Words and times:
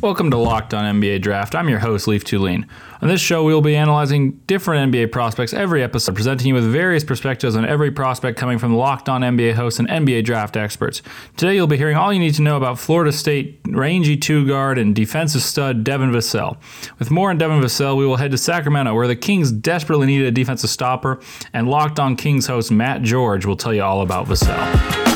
Welcome 0.00 0.30
to 0.30 0.36
Locked 0.36 0.74
On 0.74 1.00
NBA 1.00 1.22
Draft. 1.22 1.56
I'm 1.56 1.68
your 1.68 1.80
host, 1.80 2.06
Leif 2.06 2.22
Thulin. 2.22 2.68
On 3.02 3.08
this 3.08 3.20
show, 3.20 3.42
we 3.42 3.52
will 3.52 3.60
be 3.60 3.74
analyzing 3.74 4.40
different 4.46 4.92
NBA 4.92 5.10
prospects 5.10 5.52
every 5.52 5.82
episode, 5.82 6.14
presenting 6.14 6.46
you 6.46 6.54
with 6.54 6.70
various 6.70 7.02
perspectives 7.02 7.56
on 7.56 7.64
every 7.64 7.90
prospect 7.90 8.38
coming 8.38 8.58
from 8.58 8.76
Locked 8.76 9.08
On 9.08 9.22
NBA 9.22 9.54
hosts 9.54 9.80
and 9.80 9.88
NBA 9.88 10.22
draft 10.22 10.56
experts. 10.56 11.02
Today, 11.36 11.56
you'll 11.56 11.66
be 11.66 11.76
hearing 11.76 11.96
all 11.96 12.12
you 12.12 12.20
need 12.20 12.34
to 12.34 12.42
know 12.42 12.56
about 12.56 12.78
Florida 12.78 13.10
State 13.10 13.58
rangy 13.66 14.16
two 14.16 14.46
guard 14.46 14.78
and 14.78 14.94
defensive 14.94 15.42
stud 15.42 15.82
Devin 15.82 16.12
Vassell. 16.12 16.58
With 17.00 17.10
more 17.10 17.30
on 17.30 17.38
Devin 17.38 17.60
Vassell, 17.60 17.96
we 17.96 18.06
will 18.06 18.18
head 18.18 18.30
to 18.30 18.38
Sacramento, 18.38 18.94
where 18.94 19.08
the 19.08 19.16
Kings 19.16 19.50
desperately 19.50 20.06
needed 20.06 20.28
a 20.28 20.30
defensive 20.30 20.70
stopper, 20.70 21.20
and 21.52 21.68
Locked 21.68 21.98
On 21.98 22.14
Kings 22.14 22.46
host 22.46 22.70
Matt 22.70 23.02
George 23.02 23.44
will 23.44 23.56
tell 23.56 23.74
you 23.74 23.82
all 23.82 24.02
about 24.02 24.28
Vassell. 24.28 25.07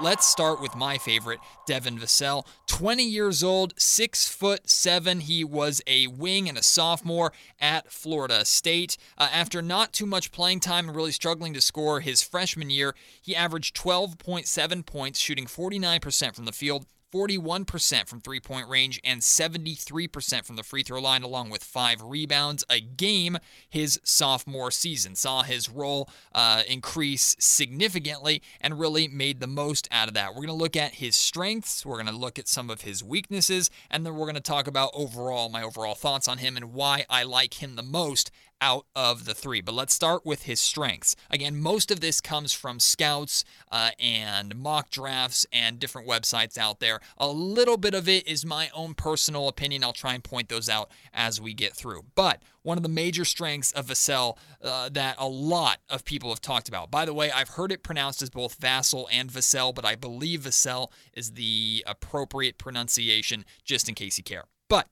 Let's 0.00 0.28
start 0.28 0.60
with 0.60 0.76
my 0.76 0.96
favorite, 0.96 1.40
Devin 1.66 1.98
Vassell. 1.98 2.46
20 2.68 3.02
years 3.02 3.42
old, 3.42 3.74
six 3.80 4.28
foot 4.28 4.70
seven. 4.70 5.18
He 5.18 5.42
was 5.42 5.82
a 5.88 6.06
wing 6.06 6.48
and 6.48 6.56
a 6.56 6.62
sophomore 6.62 7.32
at 7.60 7.90
Florida 7.90 8.44
State. 8.44 8.96
Uh, 9.18 9.28
after 9.32 9.60
not 9.60 9.92
too 9.92 10.06
much 10.06 10.30
playing 10.30 10.60
time 10.60 10.86
and 10.86 10.96
really 10.96 11.10
struggling 11.10 11.52
to 11.52 11.60
score 11.60 11.98
his 11.98 12.22
freshman 12.22 12.70
year, 12.70 12.94
he 13.20 13.34
averaged 13.34 13.76
12.7 13.76 14.86
points, 14.86 15.18
shooting 15.18 15.46
49% 15.46 16.32
from 16.32 16.44
the 16.44 16.52
field, 16.52 16.86
41% 17.12 18.06
from 18.06 18.20
three 18.20 18.40
point 18.40 18.68
range, 18.68 19.00
and 19.04 19.20
73% 19.20 20.44
from 20.44 20.56
the 20.56 20.62
free 20.62 20.82
throw 20.82 21.00
line, 21.00 21.22
along 21.22 21.50
with 21.50 21.64
five 21.64 22.02
rebounds 22.02 22.64
a 22.68 22.80
game 22.80 23.38
his 23.68 24.00
sophomore 24.04 24.70
season. 24.70 25.14
Saw 25.14 25.42
his 25.42 25.68
role 25.68 26.08
uh, 26.34 26.62
increase 26.68 27.36
significantly 27.38 28.42
and 28.60 28.78
really 28.78 29.08
made 29.08 29.40
the 29.40 29.46
most 29.46 29.88
out 29.90 30.08
of 30.08 30.14
that. 30.14 30.30
We're 30.30 30.46
going 30.46 30.48
to 30.48 30.52
look 30.52 30.76
at 30.76 30.94
his 30.94 31.16
strengths, 31.16 31.84
we're 31.84 31.96
going 31.96 32.06
to 32.06 32.12
look 32.12 32.38
at 32.38 32.48
some 32.48 32.70
of 32.70 32.82
his 32.82 33.02
weaknesses, 33.02 33.70
and 33.90 34.04
then 34.04 34.14
we're 34.14 34.26
going 34.26 34.34
to 34.34 34.40
talk 34.40 34.66
about 34.66 34.90
overall 34.94 35.48
my 35.48 35.62
overall 35.62 35.94
thoughts 35.94 36.28
on 36.28 36.38
him 36.38 36.56
and 36.56 36.72
why 36.72 37.04
I 37.08 37.22
like 37.22 37.62
him 37.62 37.76
the 37.76 37.82
most 37.82 38.30
out 38.60 38.86
of 38.94 39.24
the 39.24 39.34
three. 39.34 39.60
But 39.60 39.74
let's 39.74 39.94
start 39.94 40.24
with 40.24 40.42
his 40.42 40.60
strengths. 40.60 41.16
Again, 41.30 41.56
most 41.56 41.90
of 41.90 42.00
this 42.00 42.20
comes 42.20 42.52
from 42.52 42.80
scouts 42.80 43.44
uh, 43.70 43.90
and 43.98 44.56
mock 44.56 44.90
drafts 44.90 45.46
and 45.52 45.78
different 45.78 46.08
websites 46.08 46.58
out 46.58 46.80
there. 46.80 47.00
A 47.16 47.28
little 47.28 47.76
bit 47.76 47.94
of 47.94 48.08
it 48.08 48.26
is 48.26 48.44
my 48.44 48.70
own 48.74 48.94
personal 48.94 49.48
opinion. 49.48 49.84
I'll 49.84 49.92
try 49.92 50.14
and 50.14 50.24
point 50.24 50.48
those 50.48 50.68
out 50.68 50.90
as 51.12 51.40
we 51.40 51.54
get 51.54 51.74
through. 51.74 52.04
But 52.14 52.42
one 52.62 52.76
of 52.76 52.82
the 52.82 52.88
major 52.88 53.24
strengths 53.24 53.72
of 53.72 53.86
Vassell 53.86 54.36
uh, 54.62 54.88
that 54.90 55.16
a 55.18 55.28
lot 55.28 55.78
of 55.88 56.04
people 56.04 56.30
have 56.30 56.40
talked 56.40 56.68
about. 56.68 56.90
By 56.90 57.04
the 57.04 57.14
way, 57.14 57.30
I've 57.30 57.50
heard 57.50 57.72
it 57.72 57.82
pronounced 57.82 58.22
as 58.22 58.30
both 58.30 58.60
Vassell 58.60 59.06
and 59.10 59.30
Vassell, 59.30 59.74
but 59.74 59.84
I 59.84 59.94
believe 59.94 60.40
Vassell 60.40 60.90
is 61.14 61.32
the 61.32 61.84
appropriate 61.86 62.58
pronunciation 62.58 63.44
just 63.64 63.88
in 63.88 63.94
case 63.94 64.18
you 64.18 64.24
care. 64.24 64.44
But 64.68 64.88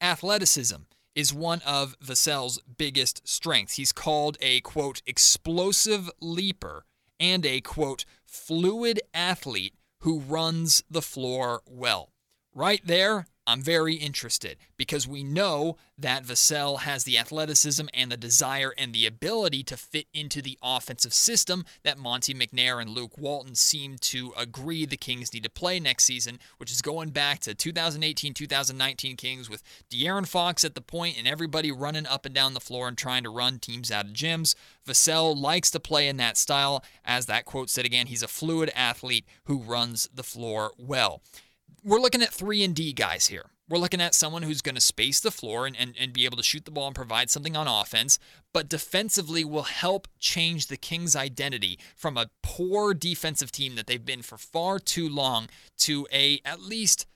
athleticism 0.00 0.76
is 1.14 1.34
one 1.34 1.60
of 1.66 1.96
Vassell's 2.00 2.60
biggest 2.78 3.26
strengths. 3.28 3.74
He's 3.74 3.92
called 3.92 4.38
a 4.40 4.60
quote 4.60 5.02
explosive 5.06 6.10
leaper 6.20 6.84
and 7.20 7.44
a 7.46 7.60
quote 7.60 8.04
fluid 8.24 9.00
athlete 9.14 9.74
who 10.00 10.20
runs 10.20 10.82
the 10.90 11.02
floor 11.02 11.62
well. 11.66 12.12
Right 12.54 12.80
there, 12.84 13.26
I'm 13.44 13.60
very 13.60 13.96
interested 13.96 14.56
because 14.76 15.08
we 15.08 15.24
know 15.24 15.76
that 15.98 16.24
Vassell 16.24 16.80
has 16.80 17.02
the 17.02 17.18
athleticism 17.18 17.86
and 17.92 18.12
the 18.12 18.16
desire 18.16 18.72
and 18.78 18.92
the 18.92 19.04
ability 19.04 19.64
to 19.64 19.76
fit 19.76 20.06
into 20.14 20.40
the 20.40 20.56
offensive 20.62 21.12
system 21.12 21.64
that 21.82 21.98
Monte 21.98 22.34
McNair 22.34 22.80
and 22.80 22.90
Luke 22.90 23.18
Walton 23.18 23.56
seem 23.56 23.96
to 23.98 24.32
agree 24.38 24.86
the 24.86 24.96
Kings 24.96 25.34
need 25.34 25.42
to 25.42 25.50
play 25.50 25.80
next 25.80 26.04
season, 26.04 26.38
which 26.58 26.70
is 26.70 26.82
going 26.82 27.10
back 27.10 27.40
to 27.40 27.54
2018 27.54 28.32
2019 28.32 29.16
Kings 29.16 29.50
with 29.50 29.62
De'Aaron 29.90 30.26
Fox 30.26 30.64
at 30.64 30.76
the 30.76 30.80
point 30.80 31.18
and 31.18 31.26
everybody 31.26 31.72
running 31.72 32.06
up 32.06 32.24
and 32.24 32.34
down 32.34 32.54
the 32.54 32.60
floor 32.60 32.86
and 32.86 32.96
trying 32.96 33.24
to 33.24 33.30
run 33.30 33.58
teams 33.58 33.90
out 33.90 34.04
of 34.04 34.12
gyms. 34.12 34.54
Vassell 34.86 35.36
likes 35.36 35.70
to 35.72 35.80
play 35.80 36.06
in 36.06 36.16
that 36.18 36.36
style. 36.36 36.84
As 37.04 37.26
that 37.26 37.44
quote 37.44 37.70
said 37.70 37.86
again, 37.86 38.06
he's 38.06 38.22
a 38.22 38.28
fluid 38.28 38.70
athlete 38.76 39.26
who 39.44 39.58
runs 39.58 40.08
the 40.14 40.22
floor 40.22 40.72
well 40.78 41.22
we're 41.84 42.00
looking 42.00 42.22
at 42.22 42.32
three 42.32 42.62
and 42.62 42.74
D 42.74 42.92
guys 42.92 43.26
here. 43.26 43.46
We're 43.68 43.78
looking 43.78 44.00
at 44.00 44.14
someone 44.14 44.42
who's 44.42 44.60
going 44.60 44.74
to 44.74 44.80
space 44.80 45.20
the 45.20 45.30
floor 45.30 45.66
and, 45.66 45.74
and, 45.78 45.94
and 45.98 46.12
be 46.12 46.24
able 46.24 46.36
to 46.36 46.42
shoot 46.42 46.64
the 46.64 46.70
ball 46.70 46.88
and 46.88 46.94
provide 46.94 47.30
something 47.30 47.56
on 47.56 47.66
offense, 47.66 48.18
but 48.52 48.68
defensively 48.68 49.44
will 49.44 49.62
help 49.62 50.08
change 50.18 50.66
the 50.66 50.76
Kings' 50.76 51.16
identity 51.16 51.78
from 51.96 52.18
a 52.18 52.28
poor 52.42 52.92
defensive 52.92 53.50
team 53.50 53.76
that 53.76 53.86
they've 53.86 54.04
been 54.04 54.22
for 54.22 54.36
far 54.36 54.78
too 54.78 55.08
long 55.08 55.48
to 55.78 56.06
a 56.12 56.40
at 56.44 56.60
least 56.60 57.06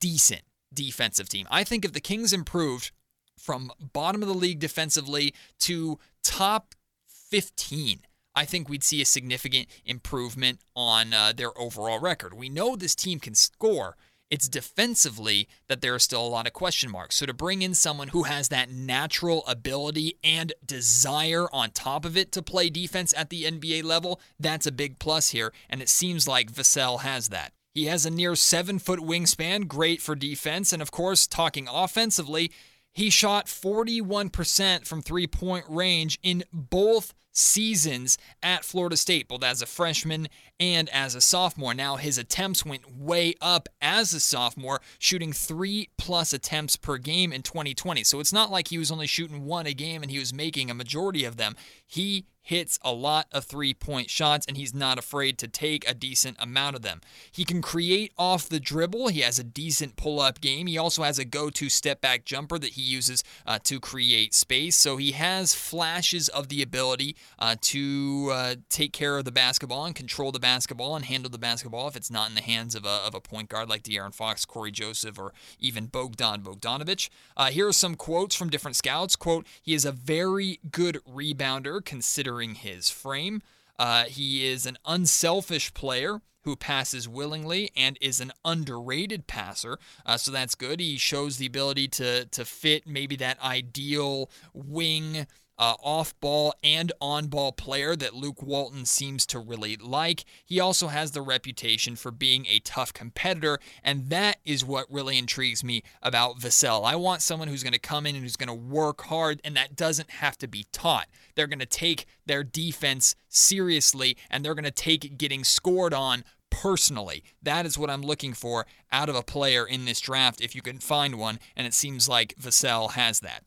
decent 0.00 0.42
defensive 0.72 1.28
team. 1.28 1.46
I 1.50 1.64
think 1.64 1.84
if 1.84 1.92
the 1.92 2.00
Kings 2.00 2.32
improved 2.32 2.92
from 3.38 3.70
bottom 3.92 4.22
of 4.22 4.28
the 4.28 4.34
league 4.34 4.58
defensively 4.58 5.34
to 5.60 5.98
top 6.24 6.74
15, 7.06 8.00
I 8.34 8.44
think 8.44 8.68
we'd 8.68 8.84
see 8.84 9.00
a 9.00 9.06
significant 9.06 9.68
improvement 9.84 10.60
on 10.74 11.12
uh, 11.12 11.32
their 11.34 11.58
overall 11.58 11.98
record. 11.98 12.34
We 12.34 12.48
know 12.48 12.76
this 12.76 12.94
team 12.94 13.18
can 13.18 13.34
score, 13.34 13.96
it's 14.30 14.48
defensively 14.48 15.48
that 15.68 15.80
there 15.80 15.94
are 15.94 16.00
still 16.00 16.26
a 16.26 16.28
lot 16.28 16.46
of 16.46 16.52
question 16.52 16.90
marks. 16.90 17.16
So 17.16 17.26
to 17.26 17.34
bring 17.34 17.62
in 17.62 17.74
someone 17.74 18.08
who 18.08 18.24
has 18.24 18.48
that 18.48 18.70
natural 18.70 19.44
ability 19.46 20.18
and 20.24 20.52
desire 20.64 21.46
on 21.52 21.70
top 21.70 22.04
of 22.04 22.16
it 22.16 22.32
to 22.32 22.42
play 22.42 22.70
defense 22.70 23.14
at 23.16 23.30
the 23.30 23.44
NBA 23.44 23.84
level, 23.84 24.20
that's 24.38 24.66
a 24.66 24.72
big 24.72 24.98
plus 24.98 25.30
here. 25.30 25.52
And 25.70 25.80
it 25.80 25.88
seems 25.88 26.26
like 26.26 26.52
Vassell 26.52 27.00
has 27.00 27.28
that. 27.28 27.52
He 27.72 27.86
has 27.86 28.06
a 28.06 28.10
near 28.10 28.34
seven 28.34 28.78
foot 28.78 29.00
wingspan, 29.00 29.68
great 29.68 30.00
for 30.00 30.16
defense. 30.16 30.72
And 30.72 30.80
of 30.80 30.90
course, 30.90 31.26
talking 31.26 31.68
offensively, 31.70 32.50
he 32.92 33.10
shot 33.10 33.46
41% 33.46 34.86
from 34.86 35.02
three 35.02 35.26
point 35.26 35.66
range 35.68 36.18
in 36.22 36.42
both 36.52 37.12
seasons 37.36 38.16
at 38.42 38.64
Florida 38.64 38.96
State, 38.96 39.28
both 39.28 39.44
as 39.44 39.60
a 39.60 39.66
freshman 39.66 40.28
and 40.58 40.88
as 40.90 41.14
a 41.14 41.20
sophomore. 41.20 41.74
Now, 41.74 41.96
his 41.96 42.18
attempts 42.18 42.64
went 42.64 42.96
way 42.96 43.34
up 43.40 43.68
as 43.80 44.12
a 44.12 44.20
sophomore, 44.20 44.80
shooting 44.98 45.32
three 45.32 45.88
plus 45.98 46.32
attempts 46.32 46.76
per 46.76 46.98
game 46.98 47.32
in 47.32 47.42
2020. 47.42 48.04
So 48.04 48.20
it's 48.20 48.32
not 48.32 48.50
like 48.50 48.68
he 48.68 48.78
was 48.78 48.90
only 48.90 49.06
shooting 49.06 49.44
one 49.44 49.66
a 49.66 49.74
game 49.74 50.02
and 50.02 50.10
he 50.10 50.18
was 50.18 50.32
making 50.32 50.70
a 50.70 50.74
majority 50.74 51.24
of 51.24 51.36
them. 51.36 51.56
He 51.84 52.26
hits 52.46 52.78
a 52.82 52.92
lot 52.92 53.26
of 53.32 53.44
three 53.44 53.74
point 53.74 54.08
shots, 54.08 54.46
and 54.46 54.56
he's 54.56 54.72
not 54.72 54.98
afraid 54.98 55.36
to 55.36 55.48
take 55.48 55.88
a 55.88 55.92
decent 55.92 56.36
amount 56.38 56.76
of 56.76 56.82
them. 56.82 57.00
He 57.32 57.44
can 57.44 57.60
create 57.60 58.12
off 58.16 58.48
the 58.48 58.60
dribble. 58.60 59.08
He 59.08 59.20
has 59.20 59.40
a 59.40 59.44
decent 59.44 59.96
pull 59.96 60.20
up 60.20 60.40
game. 60.40 60.68
He 60.68 60.78
also 60.78 61.02
has 61.02 61.18
a 61.18 61.24
go 61.24 61.50
to 61.50 61.68
step 61.68 62.00
back 62.00 62.24
jumper 62.24 62.56
that 62.60 62.74
he 62.74 62.82
uses 62.82 63.24
uh, 63.46 63.58
to 63.64 63.80
create 63.80 64.32
space. 64.32 64.76
So 64.76 64.96
he 64.96 65.10
has 65.10 65.54
flashes 65.54 66.28
of 66.28 66.48
the 66.48 66.62
ability 66.62 67.16
uh, 67.40 67.56
to 67.62 68.30
uh, 68.32 68.54
take 68.68 68.92
care 68.92 69.18
of 69.18 69.24
the 69.24 69.32
basketball 69.32 69.84
and 69.84 69.94
control 69.94 70.30
the 70.30 70.38
basketball 70.46 70.94
and 70.94 71.06
handle 71.06 71.28
the 71.28 71.38
basketball 71.38 71.88
if 71.88 71.96
it's 71.96 72.08
not 72.08 72.28
in 72.28 72.36
the 72.36 72.40
hands 72.40 72.76
of 72.76 72.84
a, 72.84 73.00
of 73.04 73.16
a 73.16 73.20
point 73.20 73.48
guard 73.48 73.68
like 73.68 73.82
De'Aaron 73.82 74.14
Fox, 74.14 74.44
Cory 74.44 74.70
Joseph, 74.70 75.18
or 75.18 75.32
even 75.58 75.86
Bogdan 75.86 76.42
Bogdanovic. 76.42 77.08
Uh, 77.36 77.46
here 77.46 77.66
are 77.66 77.72
some 77.72 77.96
quotes 77.96 78.36
from 78.36 78.48
different 78.48 78.76
scouts. 78.76 79.16
Quote, 79.16 79.44
he 79.60 79.74
is 79.74 79.84
a 79.84 79.90
very 79.90 80.60
good 80.70 81.00
rebounder 81.04 81.84
considering 81.84 82.54
his 82.54 82.90
frame. 82.90 83.42
Uh, 83.76 84.04
he 84.04 84.46
is 84.46 84.66
an 84.66 84.78
unselfish 84.86 85.74
player 85.74 86.20
who 86.42 86.54
passes 86.54 87.08
willingly 87.08 87.72
and 87.76 87.98
is 88.00 88.20
an 88.20 88.30
underrated 88.44 89.26
passer. 89.26 89.80
Uh, 90.06 90.16
so 90.16 90.30
that's 90.30 90.54
good. 90.54 90.78
He 90.78 90.96
shows 90.96 91.38
the 91.38 91.46
ability 91.46 91.88
to 91.88 92.24
to 92.26 92.44
fit 92.44 92.86
maybe 92.86 93.16
that 93.16 93.42
ideal 93.42 94.30
wing 94.54 95.26
uh, 95.58 95.74
off 95.82 96.18
ball 96.20 96.54
and 96.62 96.92
on 97.00 97.28
ball 97.28 97.52
player 97.52 97.96
that 97.96 98.14
Luke 98.14 98.42
Walton 98.42 98.84
seems 98.84 99.26
to 99.26 99.38
really 99.38 99.76
like. 99.76 100.24
He 100.44 100.60
also 100.60 100.88
has 100.88 101.12
the 101.12 101.22
reputation 101.22 101.96
for 101.96 102.10
being 102.10 102.46
a 102.46 102.60
tough 102.60 102.92
competitor, 102.92 103.58
and 103.82 104.10
that 104.10 104.38
is 104.44 104.64
what 104.64 104.86
really 104.90 105.18
intrigues 105.18 105.64
me 105.64 105.82
about 106.02 106.38
Vassell. 106.38 106.84
I 106.84 106.96
want 106.96 107.22
someone 107.22 107.48
who's 107.48 107.62
going 107.62 107.72
to 107.72 107.78
come 107.78 108.06
in 108.06 108.14
and 108.14 108.22
who's 108.22 108.36
going 108.36 108.48
to 108.48 108.54
work 108.54 109.02
hard, 109.02 109.40
and 109.44 109.56
that 109.56 109.76
doesn't 109.76 110.10
have 110.10 110.36
to 110.38 110.48
be 110.48 110.66
taught. 110.72 111.08
They're 111.34 111.46
going 111.46 111.58
to 111.58 111.66
take 111.66 112.06
their 112.26 112.44
defense 112.44 113.16
seriously, 113.28 114.16
and 114.30 114.44
they're 114.44 114.54
going 114.54 114.64
to 114.64 114.70
take 114.70 115.18
getting 115.18 115.44
scored 115.44 115.94
on 115.94 116.24
personally. 116.50 117.22
That 117.42 117.66
is 117.66 117.78
what 117.78 117.90
I'm 117.90 118.02
looking 118.02 118.32
for 118.32 118.66
out 118.90 119.08
of 119.08 119.16
a 119.16 119.22
player 119.22 119.66
in 119.66 119.84
this 119.84 120.00
draft 120.00 120.40
if 120.40 120.54
you 120.54 120.62
can 120.62 120.78
find 120.78 121.18
one, 121.18 121.38
and 121.54 121.66
it 121.66 121.74
seems 121.74 122.08
like 122.08 122.34
Vassell 122.40 122.92
has 122.92 123.20
that. 123.20 123.44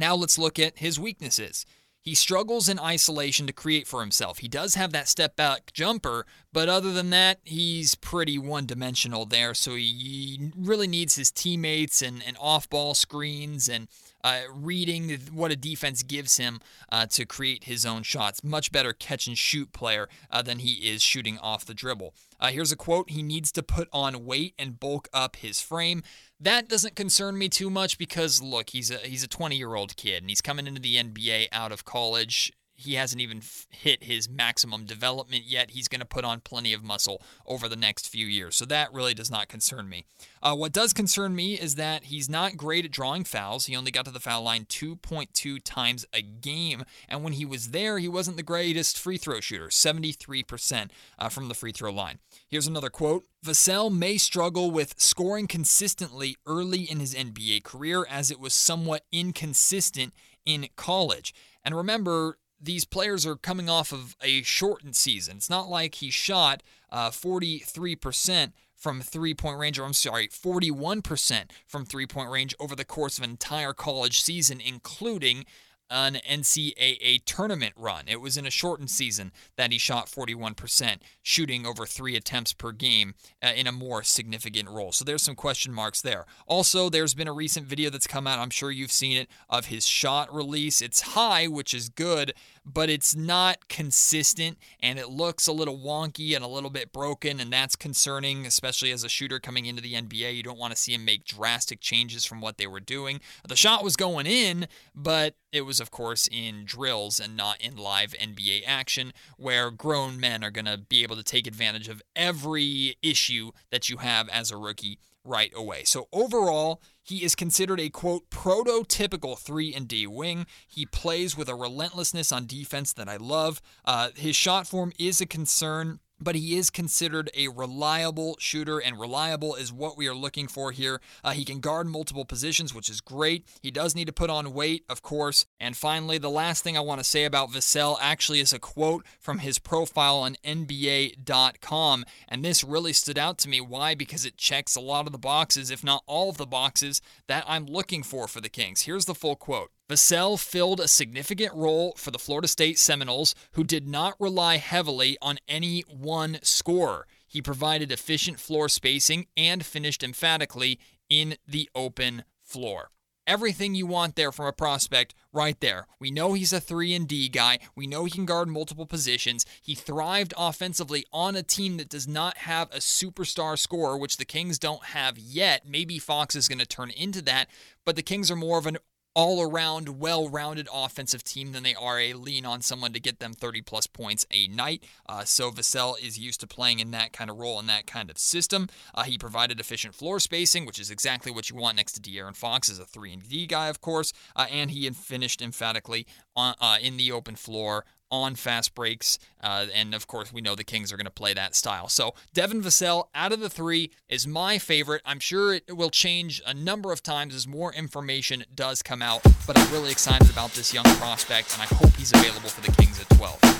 Now 0.00 0.14
let's 0.14 0.38
look 0.38 0.58
at 0.58 0.78
his 0.78 0.98
weaknesses. 0.98 1.66
He 2.00 2.14
struggles 2.14 2.70
in 2.70 2.78
isolation 2.78 3.46
to 3.46 3.52
create 3.52 3.86
for 3.86 4.00
himself. 4.00 4.38
He 4.38 4.48
does 4.48 4.74
have 4.74 4.92
that 4.92 5.06
step 5.06 5.36
back 5.36 5.74
jumper, 5.74 6.24
but 6.50 6.70
other 6.70 6.92
than 6.92 7.10
that, 7.10 7.40
he's 7.44 7.94
pretty 7.94 8.38
one 8.38 8.64
dimensional 8.64 9.26
there. 9.26 9.52
So 9.52 9.74
he 9.74 10.50
really 10.56 10.86
needs 10.86 11.16
his 11.16 11.30
teammates 11.30 12.00
and, 12.00 12.22
and 12.26 12.38
off 12.40 12.70
ball 12.70 12.94
screens 12.94 13.68
and 13.68 13.86
uh, 14.24 14.40
reading 14.50 15.18
what 15.32 15.50
a 15.50 15.56
defense 15.56 16.02
gives 16.02 16.38
him 16.38 16.60
uh, 16.90 17.04
to 17.06 17.26
create 17.26 17.64
his 17.64 17.84
own 17.84 18.02
shots. 18.02 18.42
Much 18.42 18.72
better 18.72 18.94
catch 18.94 19.26
and 19.26 19.36
shoot 19.36 19.72
player 19.72 20.08
uh, 20.30 20.40
than 20.40 20.60
he 20.60 20.90
is 20.90 21.02
shooting 21.02 21.38
off 21.38 21.66
the 21.66 21.74
dribble. 21.74 22.14
Uh, 22.38 22.48
here's 22.48 22.72
a 22.72 22.76
quote 22.76 23.10
He 23.10 23.22
needs 23.22 23.52
to 23.52 23.62
put 23.62 23.88
on 23.92 24.24
weight 24.24 24.54
and 24.58 24.80
bulk 24.80 25.08
up 25.12 25.36
his 25.36 25.60
frame. 25.60 26.02
That 26.40 26.68
doesn't 26.68 26.96
concern 26.96 27.36
me 27.36 27.50
too 27.50 27.68
much 27.68 27.98
because 27.98 28.40
look, 28.40 28.70
he's 28.70 28.90
a 28.90 28.96
he's 28.98 29.22
a 29.22 29.28
20 29.28 29.56
year 29.56 29.74
old 29.74 29.96
kid 29.96 30.22
and 30.22 30.30
he's 30.30 30.40
coming 30.40 30.66
into 30.66 30.80
the 30.80 30.96
NBA 30.96 31.48
out 31.52 31.70
of 31.70 31.84
college 31.84 32.50
he 32.80 32.94
hasn't 32.94 33.20
even 33.20 33.38
f- 33.38 33.66
hit 33.70 34.04
his 34.04 34.28
maximum 34.28 34.84
development 34.84 35.44
yet. 35.44 35.70
He's 35.70 35.88
going 35.88 36.00
to 36.00 36.06
put 36.06 36.24
on 36.24 36.40
plenty 36.40 36.72
of 36.72 36.82
muscle 36.82 37.22
over 37.46 37.68
the 37.68 37.76
next 37.76 38.08
few 38.08 38.26
years. 38.26 38.56
So 38.56 38.64
that 38.66 38.92
really 38.92 39.14
does 39.14 39.30
not 39.30 39.48
concern 39.48 39.88
me. 39.88 40.04
Uh, 40.42 40.54
what 40.54 40.72
does 40.72 40.92
concern 40.92 41.34
me 41.34 41.54
is 41.54 41.74
that 41.74 42.04
he's 42.04 42.28
not 42.28 42.56
great 42.56 42.84
at 42.84 42.90
drawing 42.90 43.24
fouls. 43.24 43.66
He 43.66 43.76
only 43.76 43.90
got 43.90 44.06
to 44.06 44.10
the 44.10 44.20
foul 44.20 44.42
line 44.42 44.64
2.2 44.64 45.60
times 45.62 46.06
a 46.12 46.22
game. 46.22 46.84
And 47.08 47.22
when 47.22 47.34
he 47.34 47.44
was 47.44 47.68
there, 47.68 47.98
he 47.98 48.08
wasn't 48.08 48.36
the 48.36 48.42
greatest 48.42 48.98
free 48.98 49.18
throw 49.18 49.40
shooter, 49.40 49.68
73% 49.68 50.90
uh, 51.18 51.28
from 51.28 51.48
the 51.48 51.54
free 51.54 51.72
throw 51.72 51.92
line. 51.92 52.18
Here's 52.48 52.66
another 52.66 52.90
quote 52.90 53.24
Vassell 53.44 53.94
may 53.94 54.16
struggle 54.16 54.70
with 54.70 54.98
scoring 54.98 55.46
consistently 55.46 56.36
early 56.46 56.82
in 56.82 57.00
his 57.00 57.14
NBA 57.14 57.64
career 57.64 58.06
as 58.08 58.30
it 58.30 58.40
was 58.40 58.54
somewhat 58.54 59.04
inconsistent 59.12 60.14
in 60.44 60.68
college. 60.76 61.34
And 61.64 61.76
remember, 61.76 62.38
these 62.60 62.84
players 62.84 63.26
are 63.26 63.36
coming 63.36 63.68
off 63.68 63.92
of 63.92 64.16
a 64.22 64.42
shortened 64.42 64.96
season. 64.96 65.36
It's 65.36 65.50
not 65.50 65.68
like 65.68 65.96
he 65.96 66.10
shot 66.10 66.62
uh, 66.90 67.10
43% 67.10 68.52
from 68.76 69.00
three 69.00 69.34
point 69.34 69.58
range, 69.58 69.78
or 69.78 69.84
I'm 69.84 69.92
sorry, 69.92 70.28
41% 70.28 71.50
from 71.66 71.84
three 71.84 72.06
point 72.06 72.30
range 72.30 72.54
over 72.58 72.74
the 72.74 72.84
course 72.84 73.18
of 73.18 73.24
an 73.24 73.30
entire 73.30 73.72
college 73.72 74.20
season, 74.20 74.60
including 74.60 75.44
an 75.90 76.18
NCAA 76.28 77.24
tournament 77.24 77.74
run. 77.76 78.04
It 78.06 78.20
was 78.20 78.36
in 78.36 78.46
a 78.46 78.50
shortened 78.50 78.90
season 78.90 79.32
that 79.56 79.72
he 79.72 79.78
shot 79.78 80.06
41%, 80.06 80.98
shooting 81.22 81.66
over 81.66 81.84
three 81.84 82.16
attempts 82.16 82.52
per 82.52 82.72
game 82.72 83.14
uh, 83.42 83.52
in 83.54 83.66
a 83.66 83.72
more 83.72 84.02
significant 84.02 84.68
role. 84.68 84.92
So 84.92 85.04
there's 85.04 85.22
some 85.22 85.34
question 85.34 85.72
marks 85.72 86.00
there. 86.00 86.26
Also, 86.46 86.88
there's 86.88 87.14
been 87.14 87.28
a 87.28 87.32
recent 87.32 87.66
video 87.66 87.90
that's 87.90 88.06
come 88.06 88.26
out, 88.26 88.38
I'm 88.38 88.50
sure 88.50 88.70
you've 88.70 88.92
seen 88.92 89.16
it, 89.16 89.28
of 89.48 89.66
his 89.66 89.86
shot 89.86 90.32
release. 90.32 90.80
It's 90.80 91.00
high, 91.00 91.48
which 91.48 91.74
is 91.74 91.88
good, 91.88 92.34
but 92.64 92.90
it's 92.90 93.16
not 93.16 93.68
consistent 93.68 94.58
and 94.80 94.98
it 94.98 95.08
looks 95.08 95.46
a 95.46 95.52
little 95.52 95.78
wonky 95.78 96.34
and 96.34 96.44
a 96.44 96.48
little 96.48 96.70
bit 96.70 96.92
broken, 96.92 97.40
and 97.40 97.52
that's 97.52 97.76
concerning, 97.76 98.46
especially 98.46 98.90
as 98.90 99.04
a 99.04 99.08
shooter 99.08 99.38
coming 99.38 99.66
into 99.66 99.82
the 99.82 99.94
NBA. 99.94 100.34
You 100.34 100.42
don't 100.42 100.58
want 100.58 100.72
to 100.72 100.78
see 100.78 100.94
him 100.94 101.04
make 101.04 101.24
drastic 101.24 101.80
changes 101.80 102.24
from 102.24 102.40
what 102.40 102.58
they 102.58 102.66
were 102.66 102.80
doing. 102.80 103.20
The 103.46 103.56
shot 103.56 103.82
was 103.84 103.96
going 103.96 104.26
in, 104.26 104.68
but 104.94 105.34
it 105.52 105.62
was, 105.62 105.80
of 105.80 105.90
course, 105.90 106.28
in 106.30 106.64
drills 106.64 107.18
and 107.18 107.36
not 107.36 107.60
in 107.60 107.76
live 107.76 108.14
NBA 108.20 108.62
action, 108.66 109.12
where 109.36 109.70
grown 109.70 110.20
men 110.20 110.44
are 110.44 110.50
going 110.50 110.66
to 110.66 110.78
be 110.78 111.02
able 111.02 111.16
to 111.16 111.24
take 111.24 111.46
advantage 111.46 111.88
of 111.88 112.02
every 112.14 112.96
issue 113.02 113.50
that 113.70 113.88
you 113.88 113.98
have 113.98 114.28
as 114.28 114.50
a 114.50 114.56
rookie 114.56 114.98
right 115.24 115.52
away. 115.54 115.84
So 115.84 116.08
overall, 116.12 116.80
he 117.10 117.24
is 117.24 117.34
considered 117.34 117.80
a 117.80 117.90
quote 117.90 118.30
prototypical 118.30 119.36
3 119.36 119.74
and 119.74 119.88
D 119.88 120.06
wing. 120.06 120.46
He 120.66 120.86
plays 120.86 121.36
with 121.36 121.48
a 121.48 121.54
relentlessness 121.54 122.30
on 122.30 122.46
defense 122.46 122.92
that 122.92 123.08
I 123.08 123.16
love. 123.16 123.60
Uh, 123.84 124.10
his 124.14 124.36
shot 124.36 124.66
form 124.66 124.92
is 124.98 125.20
a 125.20 125.26
concern 125.26 125.98
but 126.20 126.34
he 126.34 126.56
is 126.56 126.70
considered 126.70 127.30
a 127.34 127.48
reliable 127.48 128.36
shooter, 128.38 128.78
and 128.78 129.00
reliable 129.00 129.54
is 129.54 129.72
what 129.72 129.96
we 129.96 130.06
are 130.06 130.14
looking 130.14 130.48
for 130.48 130.72
here. 130.72 131.00
Uh, 131.24 131.30
he 131.30 131.44
can 131.44 131.60
guard 131.60 131.86
multiple 131.86 132.24
positions, 132.24 132.74
which 132.74 132.88
is 132.88 133.00
great. 133.00 133.46
He 133.62 133.70
does 133.70 133.94
need 133.94 134.06
to 134.06 134.12
put 134.12 134.30
on 134.30 134.52
weight, 134.52 134.84
of 134.88 135.02
course. 135.02 135.46
And 135.58 135.76
finally, 135.76 136.18
the 136.18 136.30
last 136.30 136.62
thing 136.62 136.76
I 136.76 136.80
want 136.80 137.00
to 137.00 137.04
say 137.04 137.24
about 137.24 137.50
Vassell 137.50 137.96
actually 138.00 138.40
is 138.40 138.52
a 138.52 138.58
quote 138.58 139.04
from 139.18 139.38
his 139.38 139.58
profile 139.58 140.18
on 140.18 140.36
NBA.com. 140.44 142.04
And 142.28 142.44
this 142.44 142.64
really 142.64 142.92
stood 142.92 143.18
out 143.18 143.38
to 143.38 143.48
me. 143.48 143.60
Why? 143.60 143.94
Because 143.94 144.24
it 144.24 144.36
checks 144.36 144.76
a 144.76 144.80
lot 144.80 145.06
of 145.06 145.12
the 145.12 145.18
boxes, 145.18 145.70
if 145.70 145.82
not 145.82 146.02
all 146.06 146.30
of 146.30 146.36
the 146.36 146.46
boxes, 146.46 147.00
that 147.26 147.44
I'm 147.46 147.66
looking 147.66 148.02
for 148.02 148.28
for 148.28 148.40
the 148.40 148.48
Kings. 148.48 148.82
Here's 148.82 149.06
the 149.06 149.14
full 149.14 149.36
quote 149.36 149.70
Vassell 149.90 150.38
filled 150.38 150.78
a 150.78 150.86
significant 150.86 151.52
role 151.52 151.94
for 151.96 152.12
the 152.12 152.18
Florida 152.18 152.46
State 152.46 152.78
Seminoles, 152.78 153.34
who 153.52 153.64
did 153.64 153.88
not 153.88 154.14
rely 154.20 154.56
heavily 154.56 155.18
on 155.20 155.38
any 155.48 155.80
one 155.80 156.38
scorer. 156.42 157.08
He 157.26 157.42
provided 157.42 157.90
efficient 157.90 158.38
floor 158.38 158.68
spacing 158.68 159.26
and 159.36 159.66
finished 159.66 160.04
emphatically 160.04 160.78
in 161.08 161.34
the 161.44 161.68
open 161.74 162.22
floor. 162.40 162.90
Everything 163.26 163.74
you 163.74 163.84
want 163.84 164.14
there 164.14 164.30
from 164.30 164.46
a 164.46 164.52
prospect 164.52 165.12
right 165.32 165.58
there. 165.60 165.86
We 165.98 166.12
know 166.12 166.34
he's 166.34 166.52
a 166.52 166.60
3 166.60 166.94
and 166.94 167.08
D 167.08 167.28
guy. 167.28 167.58
We 167.74 167.88
know 167.88 168.04
he 168.04 168.10
can 168.12 168.26
guard 168.26 168.48
multiple 168.48 168.86
positions. 168.86 169.44
He 169.60 169.74
thrived 169.74 170.34
offensively 170.36 171.04
on 171.12 171.34
a 171.34 171.42
team 171.42 171.78
that 171.78 171.88
does 171.88 172.06
not 172.06 172.38
have 172.38 172.70
a 172.70 172.78
superstar 172.78 173.58
scorer, 173.58 173.96
which 173.98 174.18
the 174.18 174.24
Kings 174.24 174.58
don't 174.58 174.84
have 174.86 175.18
yet. 175.18 175.68
Maybe 175.68 175.98
Fox 175.98 176.36
is 176.36 176.48
going 176.48 176.60
to 176.60 176.66
turn 176.66 176.90
into 176.90 177.22
that, 177.22 177.48
but 177.84 177.96
the 177.96 178.02
Kings 178.02 178.30
are 178.30 178.36
more 178.36 178.58
of 178.58 178.66
an 178.66 178.78
all 179.14 179.42
around, 179.42 180.00
well 180.00 180.28
rounded 180.28 180.68
offensive 180.72 181.24
team 181.24 181.52
than 181.52 181.62
they 181.62 181.74
are 181.74 181.98
a 181.98 182.12
lean 182.12 182.46
on 182.46 182.62
someone 182.62 182.92
to 182.92 183.00
get 183.00 183.18
them 183.18 183.32
30 183.32 183.62
plus 183.62 183.86
points 183.86 184.24
a 184.30 184.46
night. 184.48 184.84
Uh, 185.08 185.24
so 185.24 185.50
Vassell 185.50 186.00
is 186.02 186.18
used 186.18 186.40
to 186.40 186.46
playing 186.46 186.78
in 186.78 186.90
that 186.92 187.12
kind 187.12 187.30
of 187.30 187.38
role 187.38 187.58
in 187.58 187.66
that 187.66 187.86
kind 187.86 188.10
of 188.10 188.18
system. 188.18 188.68
Uh, 188.94 189.02
he 189.02 189.18
provided 189.18 189.58
efficient 189.58 189.94
floor 189.94 190.20
spacing, 190.20 190.64
which 190.64 190.78
is 190.78 190.90
exactly 190.90 191.32
what 191.32 191.50
you 191.50 191.56
want 191.56 191.76
next 191.76 191.92
to 191.92 192.00
De'Aaron 192.00 192.36
Fox 192.36 192.70
as 192.70 192.78
a 192.78 192.84
3 192.84 193.12
and 193.14 193.28
D 193.28 193.46
guy, 193.46 193.68
of 193.68 193.80
course. 193.80 194.12
Uh, 194.36 194.46
and 194.50 194.70
he 194.70 194.88
finished 194.90 195.42
emphatically 195.42 196.06
on, 196.36 196.54
uh, 196.60 196.78
in 196.80 196.96
the 196.96 197.12
open 197.12 197.36
floor 197.36 197.84
on 198.10 198.34
fast 198.34 198.74
breaks. 198.74 199.18
Uh, 199.42 199.66
and 199.74 199.94
of 199.94 200.06
course, 200.06 200.32
we 200.32 200.40
know 200.40 200.54
the 200.54 200.64
Kings 200.64 200.92
are 200.92 200.96
going 200.96 201.04
to 201.06 201.10
play 201.10 201.34
that 201.34 201.54
style. 201.54 201.88
So 201.88 202.14
Devin 202.32 202.62
Vassell 202.62 203.08
out 203.14 203.32
of 203.32 203.40
the 203.40 203.50
three 203.50 203.90
is 204.08 204.26
my 204.26 204.58
favorite. 204.58 205.02
I'm 205.04 205.20
sure 205.20 205.54
it 205.54 205.76
will 205.76 205.90
change 205.90 206.42
a 206.46 206.54
number 206.54 206.92
of 206.92 207.02
times 207.02 207.34
as 207.34 207.46
more 207.46 207.72
information 207.72 208.44
does 208.54 208.82
come 208.82 209.02
out, 209.02 209.22
but 209.46 209.58
I'm 209.58 209.72
really 209.72 209.90
excited 209.90 210.30
about 210.30 210.50
this 210.52 210.74
young 210.74 210.84
prospect, 210.84 211.52
and 211.54 211.62
I 211.62 211.66
hope 211.66 211.94
he's 211.96 212.12
available 212.12 212.48
for 212.48 212.60
the 212.60 212.72
Kings 212.72 213.00
at 213.00 213.08
12. 213.16 213.59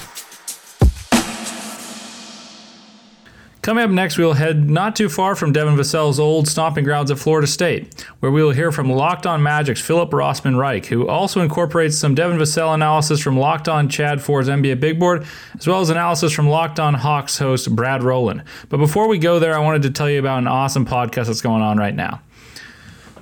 Coming 3.63 3.85
up 3.85 3.91
next, 3.91 4.17
we'll 4.17 4.33
head 4.33 4.71
not 4.71 4.97
too 4.97 5.11
far 5.11 5.37
from 5.37 5.53
Devin 5.53 5.77
Vassell's 5.77 6.19
old 6.19 6.49
stomping 6.49 6.83
grounds 6.83 7.11
at 7.11 7.19
Florida 7.19 7.47
State, 7.47 8.07
where 8.21 8.33
we 8.33 8.43
will 8.43 8.53
hear 8.53 8.73
from 8.73 8.91
Locked 8.91 9.27
On 9.27 9.43
Magic's 9.43 9.83
Philip 9.83 10.11
Rossman 10.13 10.57
Reich, 10.57 10.87
who 10.87 11.07
also 11.07 11.43
incorporates 11.43 11.99
some 11.99 12.15
Devin 12.15 12.39
Vassell 12.39 12.73
analysis 12.73 13.21
from 13.21 13.39
Locked 13.39 13.69
On 13.69 13.87
Chad 13.91 14.23
Ford's 14.23 14.49
NBA 14.49 14.81
Big 14.81 14.99
Board, 14.99 15.27
as 15.59 15.67
well 15.67 15.83
as 15.83 15.91
analysis 15.91 16.33
from 16.33 16.49
Locked 16.49 16.81
On 16.81 16.95
Hawks 16.95 17.37
host 17.37 17.77
Brad 17.77 18.03
Rowland. 18.03 18.45
But 18.71 18.79
before 18.79 19.09
we 19.09 19.19
go 19.19 19.39
there, 19.39 19.55
I 19.55 19.59
wanted 19.59 19.83
to 19.83 19.91
tell 19.91 20.09
you 20.09 20.21
about 20.21 20.39
an 20.39 20.47
awesome 20.47 20.87
podcast 20.87 21.27
that's 21.27 21.43
going 21.43 21.61
on 21.61 21.77
right 21.77 21.95
now. 21.95 22.23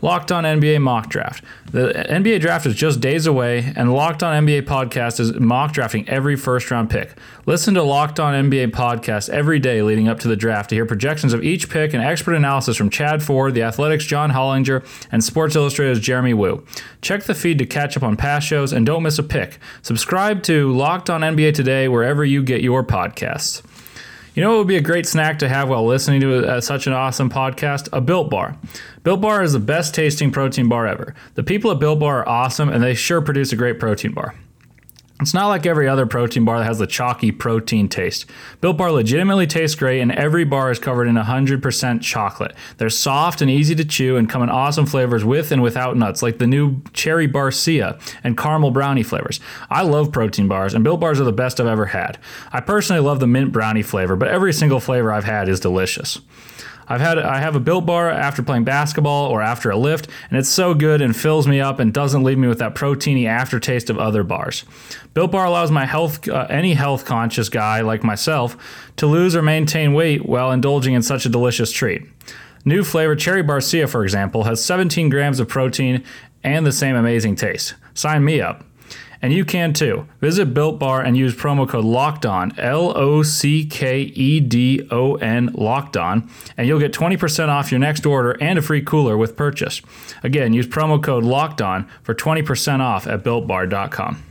Locked 0.00 0.32
On 0.32 0.44
NBA 0.44 0.80
Mock 0.80 1.08
Draft. 1.08 1.44
The 1.70 1.92
NBA 2.08 2.40
draft 2.40 2.64
is 2.66 2.74
just 2.74 3.00
days 3.00 3.26
away, 3.26 3.72
and 3.76 3.92
Locked 3.92 4.22
On 4.22 4.46
NBA 4.46 4.62
podcast 4.62 5.20
is 5.20 5.34
mock 5.34 5.72
drafting 5.72 6.08
every 6.08 6.36
first 6.36 6.70
round 6.70 6.88
pick. 6.88 7.12
Listen 7.46 7.74
to 7.74 7.82
Locked 7.82 8.18
On 8.20 8.32
NBA 8.32 8.68
podcast 8.68 9.28
every 9.28 9.58
day 9.58 9.82
leading 9.82 10.08
up 10.08 10.18
to 10.20 10.28
the 10.28 10.36
draft 10.36 10.70
to 10.70 10.76
hear 10.76 10.86
projections 10.86 11.32
of 11.32 11.44
each 11.44 11.68
pick 11.68 11.92
and 11.92 12.02
expert 12.02 12.34
analysis 12.34 12.76
from 12.76 12.90
Chad 12.90 13.22
Ford, 13.22 13.54
The 13.54 13.62
Athletic's 13.62 14.06
John 14.06 14.30
Hollinger, 14.30 14.86
and 15.12 15.22
Sports 15.22 15.56
Illustrated's 15.56 16.00
Jeremy 16.00 16.34
Woo. 16.34 16.64
Check 17.02 17.24
the 17.24 17.34
feed 17.34 17.58
to 17.58 17.66
catch 17.66 17.96
up 17.96 18.02
on 18.02 18.16
past 18.16 18.46
shows 18.46 18.72
and 18.72 18.86
don't 18.86 19.02
miss 19.02 19.18
a 19.18 19.22
pick. 19.22 19.58
Subscribe 19.82 20.42
to 20.44 20.72
Locked 20.72 21.10
On 21.10 21.20
NBA 21.20 21.54
today 21.54 21.88
wherever 21.88 22.24
you 22.24 22.42
get 22.42 22.62
your 22.62 22.84
podcasts. 22.84 23.62
You 24.34 24.42
know 24.42 24.50
what 24.50 24.58
would 24.58 24.68
be 24.68 24.76
a 24.76 24.80
great 24.80 25.06
snack 25.06 25.38
to 25.40 25.48
have 25.48 25.68
while 25.68 25.84
listening 25.84 26.20
to 26.20 26.46
uh, 26.46 26.60
such 26.60 26.86
an 26.86 26.92
awesome 26.92 27.30
podcast? 27.30 27.88
A 27.92 28.00
Built 28.00 28.30
Bar. 28.30 28.56
Built 29.02 29.20
Bar 29.20 29.42
is 29.42 29.52
the 29.52 29.58
best 29.58 29.94
tasting 29.94 30.30
protein 30.30 30.68
bar 30.68 30.86
ever. 30.86 31.14
The 31.34 31.42
people 31.42 31.70
at 31.70 31.78
Built 31.78 31.98
Bar 31.98 32.20
are 32.20 32.28
awesome 32.28 32.68
and 32.68 32.82
they 32.82 32.94
sure 32.94 33.20
produce 33.20 33.52
a 33.52 33.56
great 33.56 33.80
protein 33.80 34.12
bar. 34.12 34.34
It's 35.20 35.34
not 35.34 35.48
like 35.48 35.66
every 35.66 35.88
other 35.88 36.06
protein 36.06 36.44
bar 36.44 36.58
that 36.58 36.64
has 36.66 36.78
the 36.78 36.86
chalky 36.86 37.32
protein 37.32 37.88
taste. 37.88 38.24
Built 38.60 38.76
Bar 38.76 38.92
legitimately 38.92 39.48
tastes 39.48 39.74
great, 39.74 40.00
and 40.00 40.12
every 40.12 40.44
bar 40.44 40.70
is 40.70 40.78
covered 40.78 41.08
in 41.08 41.16
100% 41.16 42.00
chocolate. 42.00 42.54
They're 42.76 42.88
soft 42.88 43.42
and 43.42 43.50
easy 43.50 43.74
to 43.74 43.84
chew 43.84 44.16
and 44.16 44.30
come 44.30 44.44
in 44.44 44.48
awesome 44.48 44.86
flavors 44.86 45.24
with 45.24 45.50
and 45.50 45.60
without 45.60 45.96
nuts, 45.96 46.22
like 46.22 46.38
the 46.38 46.46
new 46.46 46.80
Cherry 46.92 47.26
Barcia 47.26 48.00
and 48.22 48.38
caramel 48.38 48.70
brownie 48.70 49.02
flavors. 49.02 49.40
I 49.68 49.82
love 49.82 50.12
protein 50.12 50.46
bars, 50.46 50.72
and 50.72 50.84
Built 50.84 51.00
Bars 51.00 51.20
are 51.20 51.24
the 51.24 51.32
best 51.32 51.58
I've 51.58 51.66
ever 51.66 51.86
had. 51.86 52.18
I 52.52 52.60
personally 52.60 53.02
love 53.02 53.18
the 53.18 53.26
mint 53.26 53.50
brownie 53.50 53.82
flavor, 53.82 54.14
but 54.14 54.28
every 54.28 54.52
single 54.52 54.78
flavor 54.78 55.12
I've 55.12 55.24
had 55.24 55.48
is 55.48 55.58
delicious. 55.58 56.20
I've 56.88 57.00
had 57.00 57.18
I 57.18 57.38
have 57.38 57.54
a 57.54 57.60
built 57.60 57.86
bar 57.86 58.10
after 58.10 58.42
playing 58.42 58.64
basketball 58.64 59.26
or 59.30 59.42
after 59.42 59.70
a 59.70 59.76
lift, 59.76 60.08
and 60.30 60.38
it's 60.38 60.48
so 60.48 60.74
good 60.74 61.02
and 61.02 61.14
fills 61.14 61.46
me 61.46 61.60
up 61.60 61.78
and 61.78 61.92
doesn't 61.92 62.24
leave 62.24 62.38
me 62.38 62.48
with 62.48 62.58
that 62.58 62.74
proteiny 62.74 63.26
aftertaste 63.26 63.90
of 63.90 63.98
other 63.98 64.22
bars. 64.22 64.64
Built 65.14 65.32
Bar 65.32 65.46
allows 65.46 65.70
my 65.70 65.84
health 65.84 66.28
uh, 66.28 66.46
any 66.48 66.74
health 66.74 67.04
conscious 67.04 67.48
guy 67.48 67.80
like 67.80 68.02
myself 68.02 68.56
to 68.96 69.06
lose 69.06 69.34
or 69.34 69.42
maintain 69.42 69.92
weight 69.94 70.24
while 70.26 70.50
indulging 70.52 70.94
in 70.94 71.02
such 71.02 71.26
a 71.26 71.28
delicious 71.28 71.72
treat. 71.72 72.02
New 72.64 72.84
flavor 72.84 73.16
Cherry 73.16 73.42
Barcia, 73.42 73.88
for 73.88 74.04
example, 74.04 74.44
has 74.44 74.64
17 74.64 75.08
grams 75.08 75.40
of 75.40 75.48
protein 75.48 76.04
and 76.44 76.66
the 76.66 76.72
same 76.72 76.96
amazing 76.96 77.36
taste. 77.36 77.74
Sign 77.94 78.24
me 78.24 78.40
up. 78.40 78.64
And 79.20 79.32
you 79.32 79.44
can 79.44 79.72
too. 79.72 80.06
Visit 80.20 80.54
Built 80.54 80.78
Bar 80.78 81.02
and 81.02 81.16
use 81.16 81.34
promo 81.34 81.68
code 81.68 81.84
Locked 81.84 82.24
On, 82.24 82.52
L 82.58 82.96
O 82.96 83.22
C 83.22 83.64
K 83.66 84.02
E 84.02 84.40
D 84.40 84.86
O 84.90 85.16
N, 85.16 85.50
Locked 85.54 85.96
On, 85.96 86.28
and 86.56 86.68
you'll 86.68 86.78
get 86.78 86.92
20% 86.92 87.48
off 87.48 87.70
your 87.72 87.80
next 87.80 88.06
order 88.06 88.36
and 88.40 88.58
a 88.58 88.62
free 88.62 88.82
cooler 88.82 89.16
with 89.16 89.36
purchase. 89.36 89.82
Again, 90.22 90.52
use 90.52 90.66
promo 90.66 91.02
code 91.02 91.24
Locked 91.24 91.60
On 91.60 91.88
for 92.02 92.14
20% 92.14 92.80
off 92.80 93.06
at 93.06 93.24
BuiltBar.com. 93.24 94.27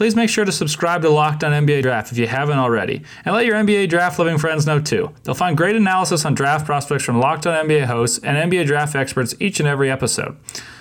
Please 0.00 0.16
make 0.16 0.30
sure 0.30 0.46
to 0.46 0.50
subscribe 0.50 1.02
to 1.02 1.10
Locked 1.10 1.44
On 1.44 1.52
NBA 1.52 1.82
Draft 1.82 2.10
if 2.10 2.16
you 2.16 2.26
haven't 2.26 2.56
already, 2.56 3.02
and 3.22 3.34
let 3.34 3.44
your 3.44 3.56
NBA 3.56 3.90
draft 3.90 4.18
loving 4.18 4.38
friends 4.38 4.64
know 4.64 4.80
too. 4.80 5.14
They'll 5.24 5.34
find 5.34 5.54
great 5.54 5.76
analysis 5.76 6.24
on 6.24 6.32
draft 6.32 6.64
prospects 6.64 7.04
from 7.04 7.20
Locked 7.20 7.46
On 7.46 7.66
NBA 7.66 7.84
hosts 7.84 8.18
and 8.24 8.50
NBA 8.50 8.64
draft 8.64 8.96
experts 8.96 9.34
each 9.40 9.60
and 9.60 9.68
every 9.68 9.90
episode. 9.90 10.38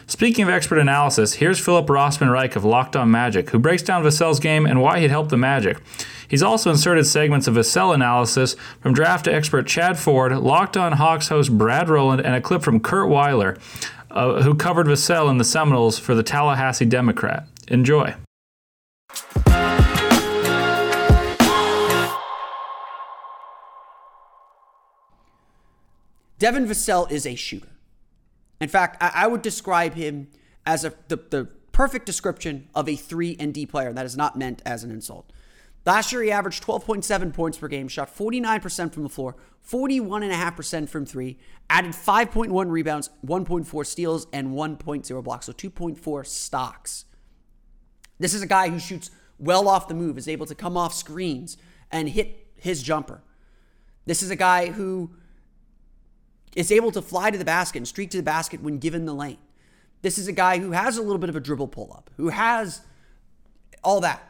Speaking 0.08 0.44
of 0.44 0.50
expert 0.50 0.80
analysis, 0.80 1.34
here's 1.34 1.60
Philip 1.60 1.88
Rossman 1.88 2.32
Reich 2.32 2.56
of 2.56 2.64
Locked 2.64 2.96
On 2.96 3.12
Magic, 3.12 3.50
who 3.50 3.60
breaks 3.60 3.84
down 3.84 4.06
Vassell's 4.06 4.40
game 4.40 4.66
and 4.66 4.82
why 4.82 5.02
he'd 5.02 5.12
help 5.12 5.28
the 5.28 5.36
Magic. 5.36 5.82
He's 6.26 6.42
also 6.42 6.70
inserted 6.70 7.06
segments 7.06 7.46
of 7.46 7.56
Vassell 7.56 7.94
analysis 7.94 8.56
from 8.80 8.94
draft 8.94 9.28
expert 9.28 9.68
Chad 9.68 10.00
Ford, 10.00 10.32
Locked 10.32 10.78
On 10.78 10.94
Hawks 10.94 11.28
host 11.28 11.58
Brad 11.58 11.90
Rowland, 11.90 12.22
and 12.22 12.36
a 12.36 12.42
clip 12.42 12.62
from 12.62 12.80
Curt 12.80 13.10
Weiler, 13.10 13.58
uh, 14.12 14.44
who 14.44 14.56
covered 14.56 14.88
Vassell 14.88 15.30
and 15.30 15.42
the 15.42 15.44
Seminoles 15.44 16.00
for 16.00 16.16
the 16.16 16.24
Tallahassee 16.24 16.86
Democrat. 16.86 17.46
Enjoy. 17.68 18.16
Devin 26.40 26.66
Vassell 26.66 27.12
is 27.12 27.28
a 27.28 27.36
shooter. 27.36 27.68
In 28.62 28.70
fact, 28.70 28.98
I, 29.02 29.12
I 29.14 29.28
would 29.28 29.42
describe 29.42 29.94
him 29.94 30.30
as 30.66 30.86
a, 30.86 30.94
the, 31.10 31.18
the 31.18 31.46
perfect 31.74 32.06
description 32.06 32.70
of 32.74 32.88
a 32.88 32.96
3 32.96 33.36
and 33.40 33.54
D 33.54 33.66
player. 33.66 33.92
That 33.92 34.06
is 34.06 34.16
not 34.16 34.38
meant 34.38 34.62
as 34.66 34.84
an 34.84 34.90
insult. 34.90 35.32
Last 35.86 36.12
year, 36.12 36.22
he 36.24 36.32
averaged 36.32 36.64
12.7 36.64 37.34
points 37.34 37.58
per 37.58 37.68
game, 37.68 37.88
shot 37.88 38.16
49% 38.16 38.94
from 38.94 39.04
the 39.04 39.10
floor, 39.10 39.36
41.5% 39.68 40.90
from 40.90 41.06
three, 41.06 41.40
added 41.70 41.92
5.1 41.92 42.70
rebounds, 42.70 43.10
1.4 43.26 43.86
steals, 43.86 44.28
and 44.32 44.50
1.0 44.50 45.24
blocks. 45.24 45.46
So 45.46 45.54
2.4 45.54 46.26
stocks. 46.26 47.06
This 48.20 48.34
is 48.34 48.42
a 48.42 48.48
guy 48.48 48.70
who 48.70 48.80
shoots 48.80 49.12
well 49.38 49.68
off 49.68 49.88
the 49.88 49.94
move, 49.94 50.18
is 50.18 50.28
able 50.28 50.46
to 50.46 50.56
come 50.56 50.76
off 50.76 50.94
screens 50.94 51.58
and 51.92 52.10
hit 52.10 52.48
his 52.56 52.84
jumper. 52.84 53.22
This 54.06 54.22
is 54.22 54.30
a 54.30 54.36
guy 54.36 54.68
who 54.68 55.12
is 56.56 56.72
able 56.72 56.92
to 56.92 57.02
fly 57.02 57.32
to 57.32 57.38
the 57.38 57.46
basket 57.46 57.80
and 57.80 57.88
streak 57.88 58.10
to 58.12 58.18
the 58.18 58.24
basket 58.24 58.62
when 58.62 58.78
given 58.80 59.06
the 59.06 59.14
lane. 59.14 59.38
This 60.02 60.18
is 60.18 60.28
a 60.28 60.34
guy 60.34 60.60
who 60.60 60.72
has 60.72 60.98
a 60.98 61.02
little 61.02 61.18
bit 61.18 61.30
of 61.30 61.36
a 61.36 61.40
dribble 61.40 61.68
pull 61.70 61.94
up, 61.94 62.10
who 62.18 62.30
has 62.30 62.82
all 63.84 64.02
that. 64.02 64.24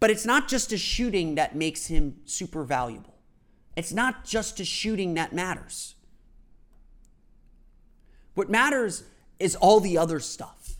But 0.00 0.10
it's 0.10 0.26
not 0.26 0.48
just 0.48 0.70
his 0.70 0.80
shooting 0.80 1.36
that 1.36 1.54
makes 1.54 1.86
him 1.86 2.16
super 2.24 2.64
valuable. 2.64 3.14
It's 3.76 3.92
not 3.92 4.24
just 4.24 4.58
his 4.58 4.68
shooting 4.68 5.14
that 5.14 5.32
matters. 5.32 5.94
What 8.34 8.50
matters 8.50 9.04
is 9.38 9.56
all 9.56 9.80
the 9.80 9.98
other 9.98 10.20
stuff. 10.20 10.76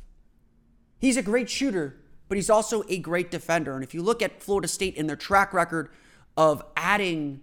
He's 0.98 1.16
a 1.16 1.22
great 1.22 1.50
shooter, 1.50 1.96
but 2.32 2.38
he's 2.38 2.48
also 2.48 2.82
a 2.88 2.96
great 2.96 3.30
defender. 3.30 3.74
And 3.74 3.84
if 3.84 3.92
you 3.92 4.00
look 4.00 4.22
at 4.22 4.42
Florida 4.42 4.66
State 4.66 4.96
and 4.96 5.06
their 5.06 5.16
track 5.16 5.52
record 5.52 5.90
of 6.34 6.64
adding 6.78 7.42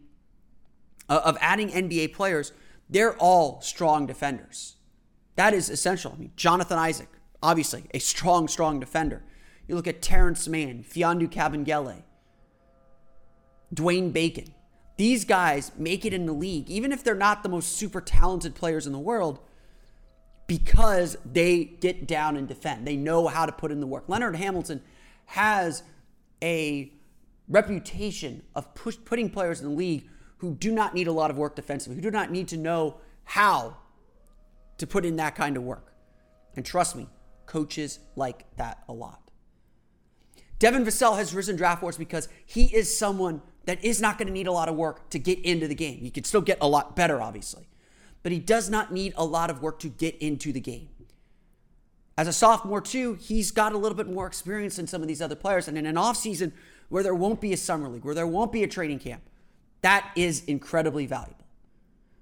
uh, 1.07 1.21
of 1.23 1.37
adding 1.41 1.69
NBA 1.69 2.11
players, 2.13 2.53
they're 2.89 3.15
all 3.17 3.61
strong 3.61 4.07
defenders. 4.07 4.77
That 5.35 5.53
is 5.53 5.69
essential. 5.69 6.13
I 6.15 6.19
mean, 6.19 6.31
Jonathan 6.35 6.79
Isaac, 6.79 7.07
obviously 7.43 7.83
a 7.93 7.99
strong, 7.99 8.47
strong 8.47 8.79
defender. 8.79 9.21
You 9.67 9.75
look 9.75 9.85
at 9.85 10.01
Terrence 10.01 10.47
Mann, 10.47 10.83
Mfiondu 10.83 11.31
Kabengele, 11.31 12.01
Dwayne 13.71 14.11
Bacon. 14.11 14.55
These 14.97 15.23
guys 15.23 15.71
make 15.77 16.03
it 16.03 16.15
in 16.15 16.25
the 16.25 16.33
league, 16.33 16.67
even 16.67 16.91
if 16.91 17.03
they're 17.03 17.13
not 17.13 17.43
the 17.43 17.49
most 17.49 17.77
super 17.77 18.01
talented 18.01 18.55
players 18.55 18.87
in 18.87 18.93
the 18.93 18.97
world, 18.97 19.37
because 20.49 21.15
they 21.23 21.63
get 21.63 22.07
down 22.07 22.35
and 22.35 22.47
defend. 22.47 22.87
They 22.87 22.95
know 22.95 23.27
how 23.27 23.45
to 23.45 23.51
put 23.51 23.71
in 23.71 23.79
the 23.79 23.85
work. 23.85 24.05
Leonard 24.07 24.35
Hamilton 24.35 24.81
has 25.27 25.83
a 26.41 26.91
reputation 27.47 28.41
of 28.55 28.73
push, 28.73 28.97
putting 29.05 29.29
players 29.29 29.61
in 29.61 29.69
the 29.69 29.75
league 29.75 30.09
who 30.37 30.55
do 30.55 30.71
not 30.71 30.95
need 30.95 31.05
a 31.05 31.11
lot 31.11 31.29
of 31.29 31.37
work 31.37 31.55
defensively, 31.55 31.95
who 31.95 32.01
do 32.01 32.09
not 32.09 32.31
need 32.31 32.47
to 32.47 32.57
know 32.57 32.97
how 33.25 33.77
to 34.79 34.87
put 34.87 35.05
in 35.05 35.17
that 35.17 35.35
kind 35.35 35.55
of 35.55 35.61
work. 35.61 35.93
And 36.55 36.65
trust 36.65 36.95
me, 36.95 37.07
coaches 37.45 37.99
like 38.15 38.45
that 38.57 38.83
a 38.89 38.93
lot. 38.93 39.29
Devin 40.57 40.83
Vassell 40.83 41.15
has 41.15 41.31
risen 41.31 41.57
draft 41.57 41.81
boards 41.81 41.95
because 41.95 42.27
he 42.43 42.75
is 42.75 42.97
someone 42.97 43.43
that 43.65 43.85
is 43.85 44.01
not 44.01 44.17
going 44.17 44.27
to 44.27 44.33
need 44.33 44.47
a 44.47 44.51
lot 44.51 44.67
of 44.67 44.75
work 44.75 45.11
to 45.11 45.19
get 45.19 45.37
into 45.45 45.67
the 45.67 45.75
game. 45.75 45.99
He 45.99 46.09
can 46.09 46.23
still 46.23 46.41
get 46.41 46.57
a 46.59 46.67
lot 46.67 46.95
better, 46.95 47.21
obviously, 47.21 47.69
but 48.23 48.31
he 48.31 48.39
does 48.39 48.69
not 48.69 48.91
need 48.91 49.13
a 49.15 49.25
lot 49.25 49.49
of 49.49 49.61
work 49.61 49.79
to 49.79 49.89
get 49.89 50.15
into 50.17 50.51
the 50.51 50.59
game. 50.59 50.89
As 52.17 52.27
a 52.27 52.33
sophomore, 52.33 52.81
too, 52.81 53.13
he's 53.13 53.51
got 53.51 53.71
a 53.71 53.77
little 53.77 53.95
bit 53.95 54.09
more 54.09 54.27
experience 54.27 54.75
than 54.75 54.87
some 54.87 55.01
of 55.01 55.07
these 55.07 55.21
other 55.21 55.35
players. 55.35 55.69
And 55.69 55.77
in 55.77 55.85
an 55.85 55.95
offseason 55.95 56.51
where 56.89 57.01
there 57.01 57.15
won't 57.15 57.39
be 57.39 57.53
a 57.53 57.57
summer 57.57 57.87
league, 57.87 58.03
where 58.03 58.15
there 58.15 58.27
won't 58.27 58.51
be 58.51 58.61
a 58.61 58.67
training 58.67 58.99
camp, 58.99 59.21
that 59.81 60.11
is 60.17 60.43
incredibly 60.43 61.05
valuable. 61.05 61.45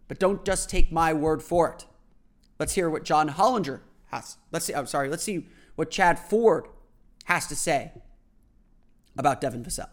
But 0.07 0.19
don't 0.19 0.45
just 0.45 0.69
take 0.69 0.91
my 0.91 1.13
word 1.13 1.41
for 1.41 1.71
it. 1.71 1.85
Let's 2.59 2.73
hear 2.73 2.89
what 2.89 3.03
John 3.03 3.29
Hollinger 3.29 3.79
has. 4.07 4.37
Let's 4.51 4.65
see. 4.65 4.73
I'm 4.75 4.85
sorry. 4.85 5.09
Let's 5.09 5.23
see 5.23 5.47
what 5.75 5.89
Chad 5.89 6.19
Ford 6.19 6.67
has 7.25 7.47
to 7.47 7.55
say 7.55 7.91
about 9.17 9.41
Devin 9.41 9.63
Vassell. 9.63 9.89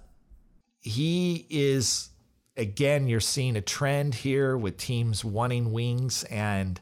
He 0.80 1.46
is 1.49 2.11
again. 2.56 3.08
You're 3.08 3.20
seeing 3.20 3.56
a 3.56 3.61
trend 3.61 4.14
here 4.14 4.56
with 4.56 4.76
teams 4.76 5.25
wanting 5.25 5.73
wings, 5.73 6.25
and 6.25 6.80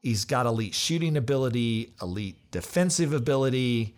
he's 0.00 0.24
got 0.24 0.46
elite 0.46 0.74
shooting 0.74 1.16
ability, 1.16 1.94
elite 2.00 2.38
defensive 2.50 3.12
ability. 3.12 3.96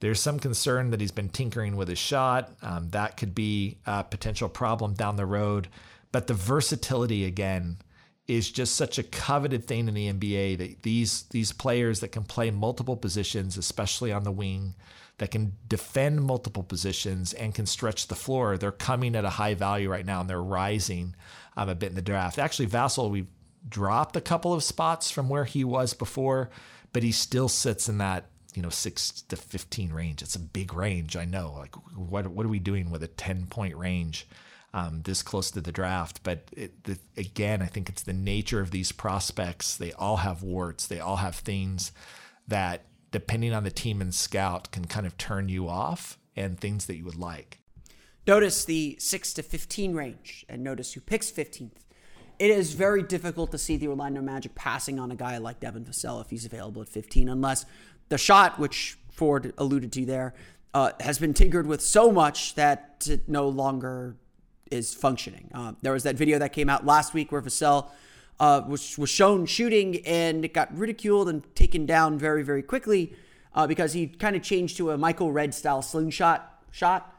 There's 0.00 0.20
some 0.20 0.38
concern 0.38 0.90
that 0.90 1.00
he's 1.00 1.12
been 1.12 1.30
tinkering 1.30 1.76
with 1.76 1.88
his 1.88 1.98
shot. 1.98 2.52
Um, 2.62 2.90
that 2.90 3.16
could 3.16 3.34
be 3.34 3.78
a 3.86 4.04
potential 4.04 4.48
problem 4.48 4.94
down 4.94 5.16
the 5.16 5.26
road. 5.26 5.68
But 6.12 6.26
the 6.26 6.34
versatility 6.34 7.24
again 7.24 7.78
is 8.26 8.50
just 8.50 8.74
such 8.74 8.98
a 8.98 9.02
coveted 9.02 9.64
thing 9.64 9.88
in 9.88 9.94
the 9.94 10.12
NBA 10.12 10.58
that 10.58 10.82
these 10.82 11.24
these 11.24 11.52
players 11.52 12.00
that 12.00 12.12
can 12.12 12.24
play 12.24 12.50
multiple 12.50 12.96
positions, 12.96 13.56
especially 13.58 14.12
on 14.12 14.24
the 14.24 14.32
wing, 14.32 14.74
that 15.18 15.30
can 15.30 15.56
defend 15.68 16.22
multiple 16.22 16.62
positions 16.62 17.32
and 17.32 17.54
can 17.54 17.66
stretch 17.66 18.08
the 18.08 18.14
floor, 18.14 18.58
they're 18.58 18.72
coming 18.72 19.14
at 19.14 19.24
a 19.24 19.30
high 19.30 19.54
value 19.54 19.88
right 19.88 20.06
now 20.06 20.20
and 20.20 20.28
they're 20.28 20.42
rising 20.42 21.14
um, 21.56 21.68
a 21.68 21.74
bit 21.74 21.90
in 21.90 21.94
the 21.94 22.02
draft. 22.02 22.38
Actually, 22.38 22.66
Vassell, 22.66 23.10
we 23.10 23.26
dropped 23.68 24.16
a 24.16 24.20
couple 24.20 24.52
of 24.52 24.62
spots 24.62 25.10
from 25.10 25.28
where 25.28 25.44
he 25.44 25.64
was 25.64 25.94
before, 25.94 26.50
but 26.92 27.02
he 27.02 27.12
still 27.12 27.48
sits 27.48 27.88
in 27.88 27.98
that 27.98 28.26
you 28.54 28.62
know 28.62 28.70
six 28.70 29.22
to 29.22 29.36
fifteen 29.36 29.92
range. 29.92 30.22
It's 30.22 30.36
a 30.36 30.40
big 30.40 30.74
range. 30.74 31.16
I 31.16 31.24
know. 31.24 31.54
Like 31.56 31.74
what 31.96 32.26
what 32.28 32.46
are 32.46 32.50
we 32.50 32.60
doing 32.60 32.90
with 32.90 33.02
a 33.02 33.08
ten 33.08 33.46
point 33.46 33.76
range? 33.76 34.26
Um, 34.72 35.02
this 35.02 35.22
close 35.22 35.52
to 35.52 35.60
the 35.60 35.70
draft. 35.70 36.20
But 36.24 36.48
it, 36.50 36.82
the, 36.82 36.98
again, 37.16 37.62
I 37.62 37.66
think 37.66 37.88
it's 37.88 38.02
the 38.02 38.12
nature 38.12 38.60
of 38.60 38.72
these 38.72 38.90
prospects. 38.90 39.76
They 39.76 39.92
all 39.92 40.16
have 40.16 40.42
warts. 40.42 40.88
They 40.88 40.98
all 40.98 41.18
have 41.18 41.36
things 41.36 41.92
that, 42.48 42.82
depending 43.14 43.54
on 43.54 43.62
the 43.62 43.70
team 43.70 44.00
and 44.00 44.12
scout, 44.12 44.72
can 44.72 44.86
kind 44.86 45.06
of 45.06 45.16
turn 45.16 45.48
you 45.48 45.68
off 45.68 46.18
and 46.34 46.58
things 46.58 46.86
that 46.86 46.96
you 46.96 47.04
would 47.04 47.14
like. 47.14 47.60
Notice 48.26 48.64
the 48.64 48.96
6 48.98 49.34
to 49.34 49.42
15 49.44 49.94
range 49.94 50.44
and 50.48 50.64
notice 50.64 50.94
who 50.94 51.00
picks 51.00 51.30
15th. 51.30 51.76
It 52.40 52.50
is 52.50 52.72
very 52.72 53.04
difficult 53.04 53.52
to 53.52 53.58
see 53.58 53.76
the 53.76 53.86
Orlando 53.86 54.20
Magic 54.20 54.56
passing 54.56 54.98
on 54.98 55.12
a 55.12 55.14
guy 55.14 55.38
like 55.38 55.60
Devin 55.60 55.84
Vassell 55.84 56.20
if 56.20 56.30
he's 56.30 56.44
available 56.44 56.82
at 56.82 56.88
15, 56.88 57.28
unless 57.28 57.66
the 58.08 58.18
shot, 58.18 58.58
which 58.58 58.98
Ford 59.12 59.54
alluded 59.58 59.92
to 59.92 60.04
there, 60.04 60.34
uh, 60.74 60.90
has 60.98 61.20
been 61.20 61.34
tinkered 61.34 61.68
with 61.68 61.82
so 61.82 62.10
much 62.10 62.56
that 62.56 63.06
it 63.08 63.28
no 63.28 63.46
longer 63.46 64.16
is 64.72 64.92
functioning. 64.92 65.52
Uh, 65.54 65.74
there 65.82 65.92
was 65.92 66.02
that 66.02 66.16
video 66.16 66.40
that 66.40 66.52
came 66.52 66.68
out 66.68 66.84
last 66.84 67.14
week 67.14 67.30
where 67.30 67.40
Vassell 67.40 67.90
uh, 68.40 68.62
was 68.66 68.98
was 68.98 69.10
shown 69.10 69.46
shooting 69.46 70.04
and 70.06 70.44
it 70.44 70.52
got 70.52 70.76
ridiculed 70.76 71.28
and 71.28 71.42
taken 71.54 71.86
down 71.86 72.18
very 72.18 72.42
very 72.42 72.62
quickly 72.62 73.14
uh, 73.54 73.66
because 73.66 73.92
he 73.92 74.06
kind 74.06 74.36
of 74.36 74.42
changed 74.42 74.76
to 74.76 74.90
a 74.90 74.98
Michael 74.98 75.32
Redd 75.32 75.54
style 75.54 75.82
slingshot 75.82 76.62
shot. 76.70 77.10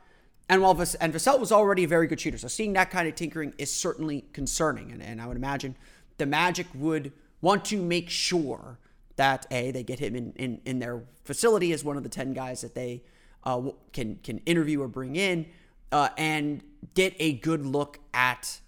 And 0.48 0.62
while 0.62 0.74
and 0.74 1.14
Vassell 1.14 1.40
was 1.40 1.52
already 1.52 1.86
a 1.86 1.88
very 1.88 2.06
good 2.06 2.20
shooter, 2.20 2.38
so 2.38 2.48
seeing 2.48 2.74
that 2.74 2.92
kind 2.92 3.08
of 3.08 3.16
tinkering 3.16 3.54
is 3.58 3.72
certainly 3.72 4.26
concerning. 4.32 4.92
And, 4.92 5.02
and 5.02 5.20
I 5.20 5.26
would 5.26 5.38
imagine 5.38 5.76
the 6.18 6.28
Magic 6.28 6.68
would 6.76 7.12
want 7.42 7.66
to 7.66 7.82
make 7.82 8.10
sure 8.10 8.78
that 9.16 9.48
a 9.50 9.72
they 9.72 9.84
get 9.84 10.00
him 10.00 10.16
in 10.16 10.34
in, 10.34 10.62
in 10.66 10.80
their 10.80 11.04
facility 11.24 11.74
as 11.74 11.84
one 11.84 11.98
of 11.98 12.04
the 12.04 12.10
ten 12.10 12.34
guys 12.34 12.62
that 12.62 12.76
they 12.76 13.02
uh, 13.44 13.72
can 13.92 14.18
can 14.18 14.38
interview 14.40 14.82
or 14.82 14.88
bring 14.88 15.16
in, 15.16 15.48
uh, 15.92 16.10
and 16.16 16.62
get 16.94 17.16
a 17.20 17.34
good 17.34 17.66
look 17.66 18.00
at 18.14 18.60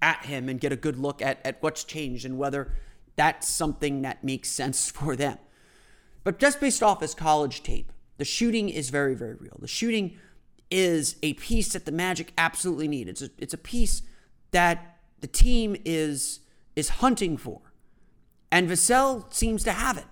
at 0.00 0.24
him 0.26 0.48
and 0.48 0.60
get 0.60 0.72
a 0.72 0.76
good 0.76 0.98
look 0.98 1.20
at 1.22 1.44
at 1.44 1.62
what's 1.62 1.84
changed 1.84 2.24
and 2.24 2.38
whether 2.38 2.72
that's 3.16 3.48
something 3.48 4.02
that 4.02 4.22
makes 4.22 4.48
sense 4.48 4.90
for 4.90 5.16
them. 5.16 5.38
But 6.24 6.38
just 6.38 6.60
based 6.60 6.82
off 6.82 7.00
his 7.00 7.14
college 7.14 7.62
tape, 7.62 7.92
the 8.16 8.24
shooting 8.24 8.68
is 8.68 8.90
very 8.90 9.14
very 9.14 9.34
real. 9.34 9.56
The 9.60 9.68
shooting 9.68 10.18
is 10.70 11.16
a 11.22 11.32
piece 11.34 11.72
that 11.72 11.86
the 11.86 11.92
Magic 11.92 12.32
absolutely 12.36 12.88
need. 12.88 13.08
It's 13.08 13.22
a, 13.22 13.30
it's 13.38 13.54
a 13.54 13.58
piece 13.58 14.02
that 14.50 14.98
the 15.20 15.26
team 15.26 15.76
is 15.84 16.40
is 16.76 16.88
hunting 16.88 17.36
for. 17.36 17.60
And 18.50 18.68
Vassell 18.68 19.32
seems 19.32 19.64
to 19.64 19.72
have 19.72 19.98
it. 19.98 20.06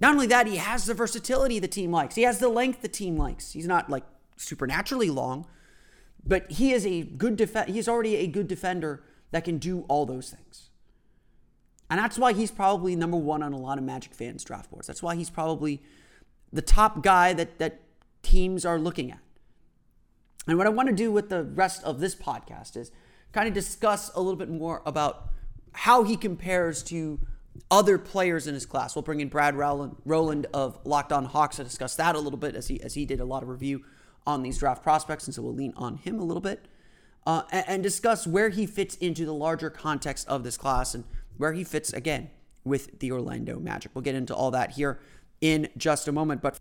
Not 0.00 0.12
only 0.12 0.26
that, 0.28 0.46
he 0.46 0.56
has 0.56 0.86
the 0.86 0.94
versatility 0.94 1.58
the 1.58 1.68
team 1.68 1.92
likes. 1.92 2.14
He 2.14 2.22
has 2.22 2.38
the 2.38 2.48
length 2.48 2.80
the 2.80 2.88
team 2.88 3.16
likes. 3.16 3.52
He's 3.52 3.66
not 3.66 3.90
like 3.90 4.04
supernaturally 4.36 5.10
long, 5.10 5.46
but 6.24 6.50
he 6.50 6.72
is 6.72 6.86
a 6.86 7.02
good 7.02 7.36
def- 7.36 7.66
he's 7.66 7.88
already 7.88 8.16
a 8.16 8.26
good 8.26 8.48
defender 8.48 9.02
that 9.30 9.44
can 9.44 9.58
do 9.58 9.84
all 9.88 10.06
those 10.06 10.30
things. 10.30 10.70
And 11.88 11.98
that's 11.98 12.18
why 12.18 12.32
he's 12.32 12.50
probably 12.50 12.94
number 12.94 13.16
one 13.16 13.42
on 13.42 13.52
a 13.52 13.58
lot 13.58 13.78
of 13.78 13.84
Magic 13.84 14.14
fans' 14.14 14.44
draft 14.44 14.70
boards. 14.70 14.86
That's 14.86 15.02
why 15.02 15.16
he's 15.16 15.30
probably 15.30 15.82
the 16.52 16.62
top 16.62 17.02
guy 17.02 17.32
that, 17.32 17.58
that 17.58 17.80
teams 18.22 18.64
are 18.64 18.78
looking 18.78 19.10
at. 19.10 19.18
And 20.46 20.56
what 20.56 20.66
I 20.66 20.70
want 20.70 20.88
to 20.88 20.94
do 20.94 21.10
with 21.10 21.28
the 21.28 21.44
rest 21.44 21.82
of 21.84 22.00
this 22.00 22.14
podcast 22.14 22.76
is 22.76 22.92
kind 23.32 23.48
of 23.48 23.54
discuss 23.54 24.10
a 24.14 24.20
little 24.20 24.36
bit 24.36 24.48
more 24.48 24.82
about 24.86 25.30
how 25.72 26.04
he 26.04 26.16
compares 26.16 26.82
to 26.84 27.20
other 27.70 27.98
players 27.98 28.46
in 28.46 28.54
his 28.54 28.66
class. 28.66 28.94
We'll 28.94 29.02
bring 29.02 29.20
in 29.20 29.28
Brad 29.28 29.56
Rowland, 29.56 30.46
of 30.54 30.78
Locked 30.84 31.12
On 31.12 31.24
Hawks 31.24 31.56
to 31.56 31.64
discuss 31.64 31.96
that 31.96 32.14
a 32.14 32.18
little 32.18 32.38
bit 32.38 32.54
as 32.54 32.68
he 32.68 32.80
as 32.82 32.94
he 32.94 33.04
did 33.04 33.20
a 33.20 33.24
lot 33.24 33.42
of 33.42 33.48
review 33.48 33.84
on 34.30 34.42
these 34.42 34.58
draft 34.58 34.82
prospects, 34.82 35.26
and 35.26 35.34
so 35.34 35.42
we'll 35.42 35.54
lean 35.54 35.72
on 35.76 35.96
him 35.96 36.18
a 36.18 36.24
little 36.24 36.40
bit 36.40 36.66
uh, 37.26 37.42
and, 37.50 37.64
and 37.68 37.82
discuss 37.82 38.26
where 38.26 38.48
he 38.48 38.66
fits 38.66 38.96
into 38.96 39.24
the 39.24 39.34
larger 39.34 39.70
context 39.70 40.26
of 40.28 40.44
this 40.44 40.56
class 40.56 40.94
and 40.94 41.04
where 41.36 41.52
he 41.52 41.64
fits 41.64 41.92
again 41.92 42.30
with 42.64 42.98
the 43.00 43.10
Orlando 43.12 43.58
Magic. 43.58 43.90
We'll 43.94 44.02
get 44.02 44.14
into 44.14 44.34
all 44.34 44.50
that 44.52 44.72
here 44.72 44.98
in 45.40 45.68
just 45.76 46.08
a 46.08 46.12
moment, 46.12 46.42
but. 46.42 46.58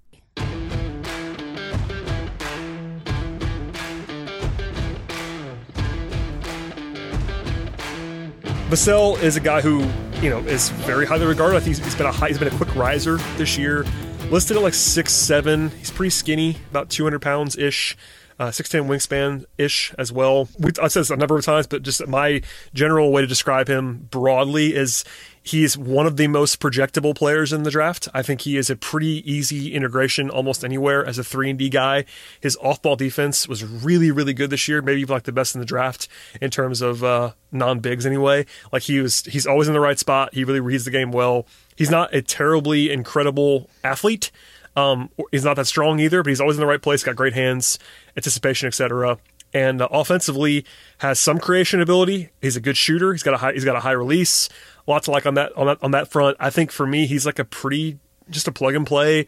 Vassell 8.69 9.19
is 9.23 9.35
a 9.35 9.39
guy 9.39 9.61
who, 9.61 9.79
you 10.21 10.29
know, 10.29 10.39
is 10.41 10.69
very 10.69 11.05
highly 11.05 11.25
regarded. 11.25 11.57
I 11.57 11.59
think 11.59 11.77
he's, 11.77 11.95
been 11.95 12.05
a 12.05 12.11
high, 12.11 12.27
he's 12.27 12.37
been 12.37 12.47
a 12.47 12.57
quick 12.57 12.73
riser 12.75 13.17
this 13.37 13.57
year. 13.57 13.83
Listed 14.31 14.57
at 14.57 14.61
like 14.61 14.75
six 14.75 15.11
seven. 15.11 15.69
He's 15.71 15.89
pretty 15.89 16.11
skinny, 16.11 16.57
about 16.69 16.91
200 16.91 17.19
pounds 17.19 17.57
ish. 17.57 17.97
Uh, 18.37 18.51
6'10 18.51 18.87
wingspan 18.87 19.43
ish 19.57 19.93
as 19.97 20.13
well. 20.13 20.47
We, 20.57 20.71
I've 20.81 20.93
said 20.93 21.01
this 21.01 21.09
a 21.09 21.17
number 21.17 21.37
of 21.37 21.43
times, 21.43 21.67
but 21.67 21.83
just 21.83 22.07
my 22.07 22.41
general 22.73 23.11
way 23.11 23.19
to 23.19 23.27
describe 23.27 23.67
him 23.67 24.07
broadly 24.09 24.73
is 24.73 25.03
He's 25.49 25.75
one 25.75 26.05
of 26.05 26.17
the 26.17 26.27
most 26.27 26.59
projectable 26.59 27.15
players 27.15 27.51
in 27.53 27.63
the 27.63 27.71
draft. 27.71 28.07
I 28.13 28.21
think 28.21 28.41
he 28.41 28.55
is 28.55 28.69
a 28.69 28.75
pretty 28.75 29.23
easy 29.31 29.73
integration 29.73 30.29
almost 30.29 30.63
anywhere 30.63 31.03
as 31.03 31.17
a 31.17 31.23
3 31.23 31.51
and 31.51 31.59
D 31.59 31.69
guy. 31.69 32.05
His 32.39 32.57
off-ball 32.57 32.97
defense 32.97 33.47
was 33.47 33.63
really 33.63 34.11
really 34.11 34.33
good 34.33 34.51
this 34.51 34.67
year, 34.67 34.81
maybe 34.81 35.05
like 35.05 35.23
the 35.23 35.31
best 35.31 35.55
in 35.55 35.59
the 35.59 35.65
draft 35.65 36.07
in 36.41 36.51
terms 36.51 36.81
of 36.81 37.03
uh, 37.03 37.31
non-bigs 37.51 38.05
anyway. 38.05 38.45
Like 38.71 38.83
he 38.83 38.99
was 38.99 39.23
he's 39.25 39.47
always 39.47 39.67
in 39.67 39.73
the 39.73 39.79
right 39.79 39.97
spot. 39.97 40.35
He 40.35 40.43
really 40.43 40.59
reads 40.59 40.85
the 40.85 40.91
game 40.91 41.11
well. 41.11 41.47
He's 41.79 41.89
not 41.89 42.13
a 42.13 42.21
terribly 42.21 42.91
incredible 42.91 43.69
athlete. 43.83 44.29
Um, 44.75 45.09
he's 45.31 45.43
not 45.43 45.55
that 45.55 45.65
strong 45.65 45.99
either, 45.99 46.21
but 46.21 46.29
he's 46.29 46.39
always 46.39 46.57
in 46.57 46.61
the 46.61 46.67
right 46.67 46.81
place, 46.81 47.03
got 47.03 47.15
great 47.15 47.33
hands, 47.33 47.79
anticipation, 48.15 48.67
etc 48.67 49.17
and 49.53 49.81
uh, 49.81 49.87
offensively 49.91 50.65
has 50.99 51.19
some 51.19 51.39
creation 51.39 51.81
ability. 51.81 52.29
He's 52.41 52.55
a 52.55 52.61
good 52.61 52.77
shooter. 52.77 53.13
He's 53.13 53.23
got 53.23 53.33
a 53.33 53.37
high 53.37 53.53
he's 53.53 53.65
got 53.65 53.75
a 53.75 53.79
high 53.79 53.93
release. 53.93 54.49
Lots 54.87 55.07
of 55.07 55.13
like 55.13 55.25
on 55.25 55.35
that 55.35 55.55
on 55.57 55.67
that 55.67 55.77
on 55.81 55.91
that 55.91 56.07
front. 56.07 56.37
I 56.39 56.49
think 56.49 56.71
for 56.71 56.85
me, 56.85 57.07
he's 57.07 57.25
like 57.25 57.39
a 57.39 57.45
pretty 57.45 57.99
just 58.29 58.47
a 58.47 58.51
plug 58.51 58.75
and 58.75 58.85
play. 58.85 59.27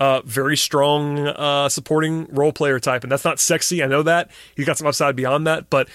Uh, 0.00 0.20
very 0.24 0.56
strong 0.56 1.26
uh, 1.26 1.68
supporting 1.68 2.26
role 2.30 2.52
player 2.52 2.78
type, 2.78 3.02
and 3.02 3.10
that's 3.10 3.24
not 3.24 3.40
sexy. 3.40 3.82
I 3.82 3.88
know 3.88 4.02
that 4.04 4.30
he's 4.54 4.64
got 4.64 4.78
some 4.78 4.86
upside 4.86 5.16
beyond 5.16 5.46
that, 5.48 5.68
but 5.70 5.88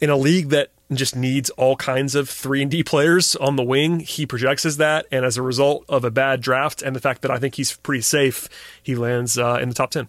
in 0.00 0.10
a 0.10 0.16
league 0.16 0.48
that 0.48 0.70
just 0.92 1.16
needs 1.16 1.50
all 1.50 1.76
kinds 1.76 2.14
of 2.14 2.28
three 2.28 2.62
and 2.62 2.70
D 2.70 2.82
players 2.82 3.34
on 3.36 3.56
the 3.56 3.62
wing, 3.62 4.00
he 4.00 4.24
projects 4.26 4.64
as 4.64 4.76
that, 4.76 5.06
and 5.10 5.24
as 5.24 5.36
a 5.36 5.42
result 5.42 5.84
of 5.88 6.04
a 6.04 6.10
bad 6.10 6.40
draft 6.40 6.82
and 6.82 6.94
the 6.94 7.00
fact 7.00 7.22
that 7.22 7.30
I 7.30 7.38
think 7.38 7.56
he's 7.56 7.76
pretty 7.76 8.02
safe, 8.02 8.48
he 8.82 8.94
lands 8.94 9.36
uh, 9.36 9.58
in 9.60 9.68
the 9.68 9.74
top 9.74 9.90
ten. 9.90 10.08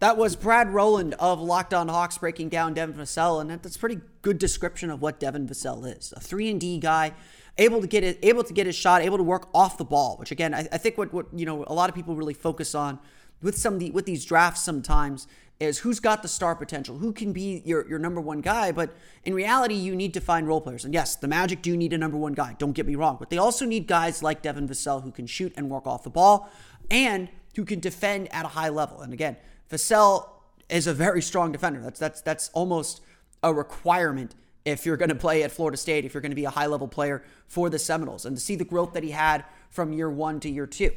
That 0.00 0.16
was 0.16 0.34
Brad 0.34 0.74
Rowland 0.74 1.14
of 1.20 1.40
Locked 1.40 1.72
On 1.72 1.86
Hawks 1.88 2.18
breaking 2.18 2.48
down 2.48 2.74
Devin 2.74 2.96
Vassell, 2.96 3.40
and 3.40 3.50
that's 3.50 3.76
a 3.76 3.78
pretty 3.78 4.00
good 4.20 4.36
description 4.36 4.90
of 4.90 5.00
what 5.00 5.20
Devin 5.20 5.46
Vassell 5.46 5.86
is. 5.96 6.12
A 6.16 6.20
three 6.20 6.50
and 6.50 6.60
D 6.60 6.78
guy, 6.78 7.14
able 7.56 7.80
to 7.80 7.86
get 7.86 8.02
it, 8.02 8.18
able 8.22 8.42
to 8.42 8.52
get 8.52 8.66
his 8.66 8.74
shot, 8.74 9.00
able 9.00 9.16
to 9.16 9.22
work 9.22 9.48
off 9.54 9.78
the 9.78 9.84
ball. 9.84 10.16
Which 10.16 10.32
again, 10.32 10.54
I, 10.54 10.68
I 10.72 10.78
think 10.78 10.98
what 10.98 11.14
what 11.14 11.26
you 11.32 11.46
know 11.46 11.64
a 11.66 11.72
lot 11.72 11.88
of 11.88 11.94
people 11.94 12.16
really 12.16 12.34
focus 12.34 12.74
on 12.74 12.98
with 13.40 13.56
some 13.56 13.78
the, 13.78 13.90
with 13.92 14.04
these 14.04 14.24
drafts 14.24 14.62
sometimes 14.62 15.26
is 15.62 15.78
who's 15.78 16.00
got 16.00 16.22
the 16.22 16.28
star 16.28 16.56
potential, 16.56 16.98
who 16.98 17.12
can 17.12 17.32
be 17.32 17.62
your, 17.64 17.88
your 17.88 17.98
number 17.98 18.20
one 18.20 18.40
guy. 18.40 18.72
But 18.72 18.94
in 19.24 19.32
reality, 19.32 19.74
you 19.74 19.94
need 19.94 20.12
to 20.14 20.20
find 20.20 20.46
role 20.46 20.60
players. 20.60 20.84
And 20.84 20.92
yes, 20.92 21.16
the 21.16 21.28
Magic 21.28 21.62
do 21.62 21.76
need 21.76 21.92
a 21.92 21.98
number 21.98 22.16
one 22.16 22.32
guy. 22.32 22.56
Don't 22.58 22.72
get 22.72 22.86
me 22.86 22.96
wrong, 22.96 23.16
but 23.18 23.30
they 23.30 23.38
also 23.38 23.64
need 23.64 23.86
guys 23.86 24.22
like 24.22 24.42
Devin 24.42 24.68
Vassell 24.68 25.02
who 25.02 25.12
can 25.12 25.26
shoot 25.26 25.52
and 25.56 25.70
work 25.70 25.86
off 25.86 26.02
the 26.02 26.10
ball, 26.10 26.50
and 26.90 27.28
who 27.54 27.64
can 27.64 27.80
defend 27.80 28.32
at 28.34 28.44
a 28.44 28.48
high 28.48 28.70
level. 28.70 29.00
And 29.00 29.12
again, 29.12 29.36
Vassell 29.70 30.28
is 30.68 30.86
a 30.86 30.94
very 30.94 31.22
strong 31.22 31.52
defender. 31.52 31.80
That's 31.80 32.00
that's 32.00 32.20
that's 32.20 32.48
almost 32.50 33.00
a 33.42 33.52
requirement 33.54 34.34
if 34.64 34.86
you're 34.86 34.96
going 34.96 35.08
to 35.08 35.14
play 35.14 35.42
at 35.42 35.50
Florida 35.50 35.76
State, 35.76 36.04
if 36.04 36.14
you're 36.14 36.20
going 36.20 36.30
to 36.30 36.36
be 36.36 36.44
a 36.44 36.50
high 36.50 36.66
level 36.66 36.88
player 36.88 37.22
for 37.46 37.68
the 37.68 37.78
Seminoles, 37.78 38.24
and 38.24 38.36
to 38.36 38.42
see 38.42 38.56
the 38.56 38.64
growth 38.64 38.92
that 38.94 39.02
he 39.02 39.10
had 39.10 39.44
from 39.70 39.92
year 39.92 40.10
one 40.10 40.40
to 40.40 40.50
year 40.50 40.66
two. 40.66 40.92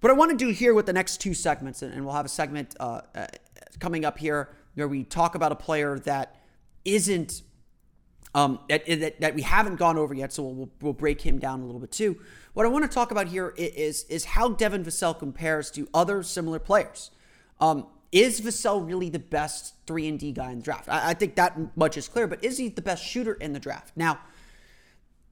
What 0.00 0.10
I 0.10 0.12
want 0.12 0.30
to 0.30 0.36
do 0.36 0.50
here 0.50 0.74
with 0.74 0.86
the 0.86 0.92
next 0.92 1.18
two 1.20 1.32
segments, 1.32 1.82
and 1.82 2.04
we'll 2.04 2.14
have 2.14 2.26
a 2.26 2.28
segment 2.28 2.76
uh, 2.78 3.00
uh, 3.14 3.26
coming 3.80 4.04
up 4.04 4.18
here 4.18 4.50
where 4.74 4.88
we 4.88 5.04
talk 5.04 5.34
about 5.34 5.52
a 5.52 5.56
player 5.56 5.98
that 6.00 6.36
isn't 6.84 7.42
um, 8.34 8.58
that, 8.68 8.84
that, 8.86 9.20
that 9.20 9.34
we 9.34 9.42
haven't 9.42 9.76
gone 9.76 9.96
over 9.96 10.12
yet, 10.12 10.32
so 10.32 10.42
we'll, 10.42 10.70
we'll 10.80 10.92
break 10.92 11.20
him 11.20 11.38
down 11.38 11.60
a 11.60 11.64
little 11.64 11.80
bit 11.80 11.92
too. 11.92 12.20
What 12.52 12.66
I 12.66 12.68
want 12.68 12.84
to 12.84 12.90
talk 12.92 13.12
about 13.12 13.28
here 13.28 13.54
is 13.56 14.04
is 14.04 14.24
how 14.24 14.50
Devin 14.50 14.84
Vassell 14.84 15.16
compares 15.18 15.70
to 15.72 15.88
other 15.94 16.22
similar 16.22 16.58
players. 16.58 17.10
Um, 17.60 17.86
is 18.10 18.40
Vassell 18.40 18.86
really 18.86 19.08
the 19.08 19.18
best 19.18 19.74
3 19.86 20.08
and 20.08 20.18
D 20.18 20.32
guy 20.32 20.52
in 20.52 20.58
the 20.58 20.64
draft? 20.64 20.88
I, 20.88 21.10
I, 21.10 21.14
think 21.14 21.34
that 21.34 21.76
much 21.76 21.96
is 21.96 22.06
clear, 22.06 22.28
but 22.28 22.44
is 22.44 22.58
he 22.58 22.68
the 22.68 22.82
best 22.82 23.04
shooter 23.04 23.34
in 23.34 23.52
the 23.52 23.58
draft? 23.58 23.92
Now, 23.96 24.20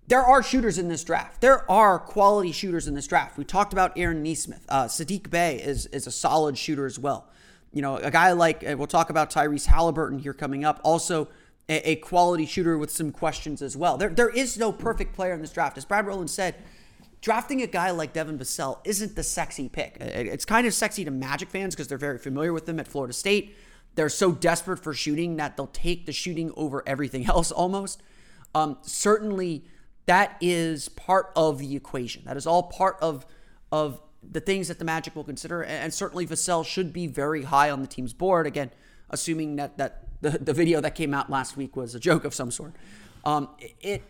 there 0.09 0.23
are 0.23 0.43
shooters 0.43 0.79
in 0.79 0.89
this 0.89 1.05
draft. 1.05 1.41
There 1.41 1.71
are 1.71 1.99
quality 1.99 2.53
shooters 2.53 2.89
in 2.89 2.95
this 2.95 3.07
draft. 3.07 3.39
We 3.39 3.45
talked 3.45 3.73
about 3.73 3.93
Aaron 3.97 4.23
Nesmith. 4.23 4.65
Uh, 4.69 4.85
Saddiq 4.85 5.31
Bey 5.31 5.57
is, 5.57 5.87
is 5.87 6.07
a 6.07 6.11
solid 6.11 6.59
shooter 6.59 6.87
as 6.87 6.99
well. 6.99 7.29
You 7.73 7.83
know, 7.83 7.97
a 7.97 8.11
guy 8.11 8.33
like, 8.33 8.63
we'll 8.63 8.87
talk 8.87 9.11
about 9.11 9.31
Tyrese 9.31 9.67
Haliburton 9.67 10.21
here 10.21 10.35
coming 10.35 10.65
up, 10.65 10.81
also 10.85 11.29
a, 11.69 11.93
a 11.93 11.97
quality 11.97 12.47
shooter 12.47 12.77
with 12.77 12.91
some 12.91 13.13
questions 13.13 13.63
as 13.63 13.77
well. 13.77 13.97
There, 13.97 14.11
there 14.11 14.29
is 14.29 14.59
no 14.59 14.73
perfect 14.73 15.15
player 15.15 15.33
in 15.33 15.41
this 15.41 15.53
draft. 15.53 15.79
As 15.79 15.85
Brad 15.85 16.07
Rowland 16.07 16.31
said, 16.31 16.57
drafting 17.21 17.63
a 17.63 17.67
guy 17.67 17.91
like 17.91 18.13
Devin 18.13 18.39
Vassell 18.39 18.81
isn't 18.85 19.17
the 19.17 19.23
sexy 19.23 19.69
pick. 19.69 19.97
It's 20.01 20.45
kind 20.45 20.67
of 20.67 20.75
sexy 20.75 21.05
to 21.05 21.11
Magic 21.11 21.49
fans 21.49 21.75
because 21.75 21.89
they're 21.89 21.97
very 21.97 22.19
familiar 22.19 22.53
with 22.53 22.67
them 22.67 22.79
at 22.79 22.89
Florida 22.89 23.15
State. 23.15 23.57
They're 23.95 24.09
so 24.09 24.33
desperate 24.33 24.79
for 24.79 24.93
shooting 24.93 25.37
that 25.37 25.57
they'll 25.57 25.67
take 25.69 26.07
the 26.07 26.13
shooting 26.13 26.53
over 26.57 26.83
everything 26.87 27.27
else 27.29 27.51
almost. 27.53 28.03
Um, 28.55 28.77
certainly, 28.83 29.65
that 30.07 30.37
is 30.41 30.89
part 30.89 31.33
of 31.37 31.59
the 31.59 31.77
equation. 31.77 32.23
That 32.25 32.37
is 32.37 32.47
all 32.47 32.65
part 32.65 32.97
of 33.01 33.27
of 33.71 34.01
the 34.23 34.41
things 34.41 34.69
that 34.69 34.79
the 34.79 34.85
Magic 34.85 35.17
will 35.17 35.25
consider, 35.25 35.63
and 35.63 35.93
certainly 35.93 36.27
Vassell 36.27 36.65
should 36.65 36.93
be 36.93 37.07
very 37.07 37.45
high 37.45 37.71
on 37.71 37.81
the 37.81 37.87
team's 37.87 38.13
board. 38.13 38.47
Again, 38.47 38.71
assuming 39.11 39.57
that 39.57 39.79
that 39.79 40.05
the, 40.21 40.31
the 40.31 40.53
video 40.53 40.81
that 40.81 40.95
came 40.95 41.13
out 41.15 41.31
last 41.31 41.57
week 41.57 41.77
was 41.77 41.95
a 41.95 42.01
joke 42.01 42.25
of 42.25 42.35
some 42.35 42.51
sort. 42.51 42.75
Um, 43.25 43.49
it 43.81 44.03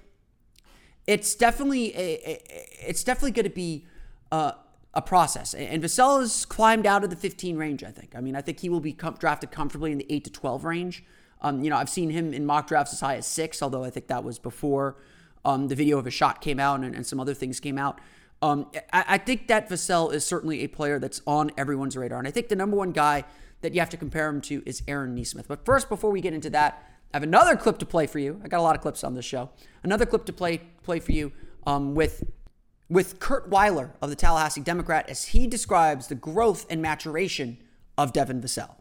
it's 1.06 1.34
definitely 1.34 1.94
a, 1.96 2.30
a 2.30 2.88
it's 2.88 3.04
definitely 3.04 3.32
going 3.32 3.44
to 3.44 3.50
be 3.50 3.86
uh, 4.30 4.52
a 4.94 5.02
process. 5.02 5.54
And 5.54 5.82
Vassell 5.82 6.20
has 6.20 6.44
climbed 6.44 6.86
out 6.86 7.04
of 7.04 7.10
the 7.10 7.16
15 7.16 7.56
range. 7.56 7.82
I 7.82 7.90
think. 7.90 8.14
I 8.16 8.20
mean, 8.20 8.36
I 8.36 8.40
think 8.40 8.60
he 8.60 8.68
will 8.68 8.80
be 8.80 8.92
com- 8.92 9.16
drafted 9.18 9.50
comfortably 9.50 9.92
in 9.92 9.98
the 9.98 10.06
eight 10.10 10.24
to 10.24 10.32
12 10.32 10.64
range. 10.64 11.04
Um, 11.40 11.62
you 11.64 11.70
know, 11.70 11.76
I've 11.76 11.90
seen 11.90 12.10
him 12.10 12.32
in 12.32 12.46
mock 12.46 12.68
drafts 12.68 12.92
as 12.92 13.00
high 13.00 13.16
as 13.16 13.26
six, 13.26 13.62
although 13.62 13.82
I 13.82 13.90
think 13.90 14.06
that 14.06 14.22
was 14.22 14.38
before 14.38 14.96
um, 15.44 15.68
the 15.68 15.74
video 15.74 15.98
of 15.98 16.04
his 16.04 16.14
shot 16.14 16.40
came 16.40 16.60
out 16.60 16.80
and, 16.80 16.94
and 16.94 17.06
some 17.06 17.20
other 17.20 17.34
things 17.34 17.60
came 17.60 17.78
out. 17.78 18.00
Um, 18.40 18.66
I, 18.92 19.04
I, 19.08 19.18
think 19.18 19.46
that 19.48 19.68
Vassell 19.68 20.12
is 20.12 20.24
certainly 20.24 20.64
a 20.64 20.66
player 20.66 20.98
that's 20.98 21.22
on 21.26 21.52
everyone's 21.56 21.96
radar. 21.96 22.18
And 22.18 22.26
I 22.26 22.32
think 22.32 22.48
the 22.48 22.56
number 22.56 22.76
one 22.76 22.90
guy 22.90 23.24
that 23.60 23.72
you 23.72 23.80
have 23.80 23.90
to 23.90 23.96
compare 23.96 24.28
him 24.28 24.40
to 24.42 24.62
is 24.66 24.82
Aaron 24.88 25.14
Nesmith. 25.14 25.46
But 25.46 25.64
first, 25.64 25.88
before 25.88 26.10
we 26.10 26.20
get 26.20 26.34
into 26.34 26.50
that, 26.50 26.84
I 27.14 27.18
have 27.18 27.22
another 27.22 27.56
clip 27.56 27.78
to 27.78 27.86
play 27.86 28.06
for 28.06 28.18
you. 28.18 28.40
I 28.44 28.48
got 28.48 28.58
a 28.58 28.62
lot 28.62 28.74
of 28.74 28.82
clips 28.82 29.04
on 29.04 29.14
this 29.14 29.24
show. 29.24 29.50
Another 29.84 30.06
clip 30.06 30.24
to 30.26 30.32
play 30.32 30.62
play 30.82 30.98
for 30.98 31.12
you 31.12 31.30
um, 31.66 31.94
with 31.94 32.24
with 32.88 33.20
Curt 33.20 33.48
Weiler 33.48 33.92
of 34.02 34.10
the 34.10 34.16
Tallahassee 34.16 34.60
Democrat 34.60 35.08
as 35.08 35.26
he 35.26 35.46
describes 35.46 36.08
the 36.08 36.14
growth 36.14 36.66
and 36.68 36.82
maturation 36.82 37.58
of 37.96 38.12
Devin 38.12 38.40
Vassell. 38.40 38.74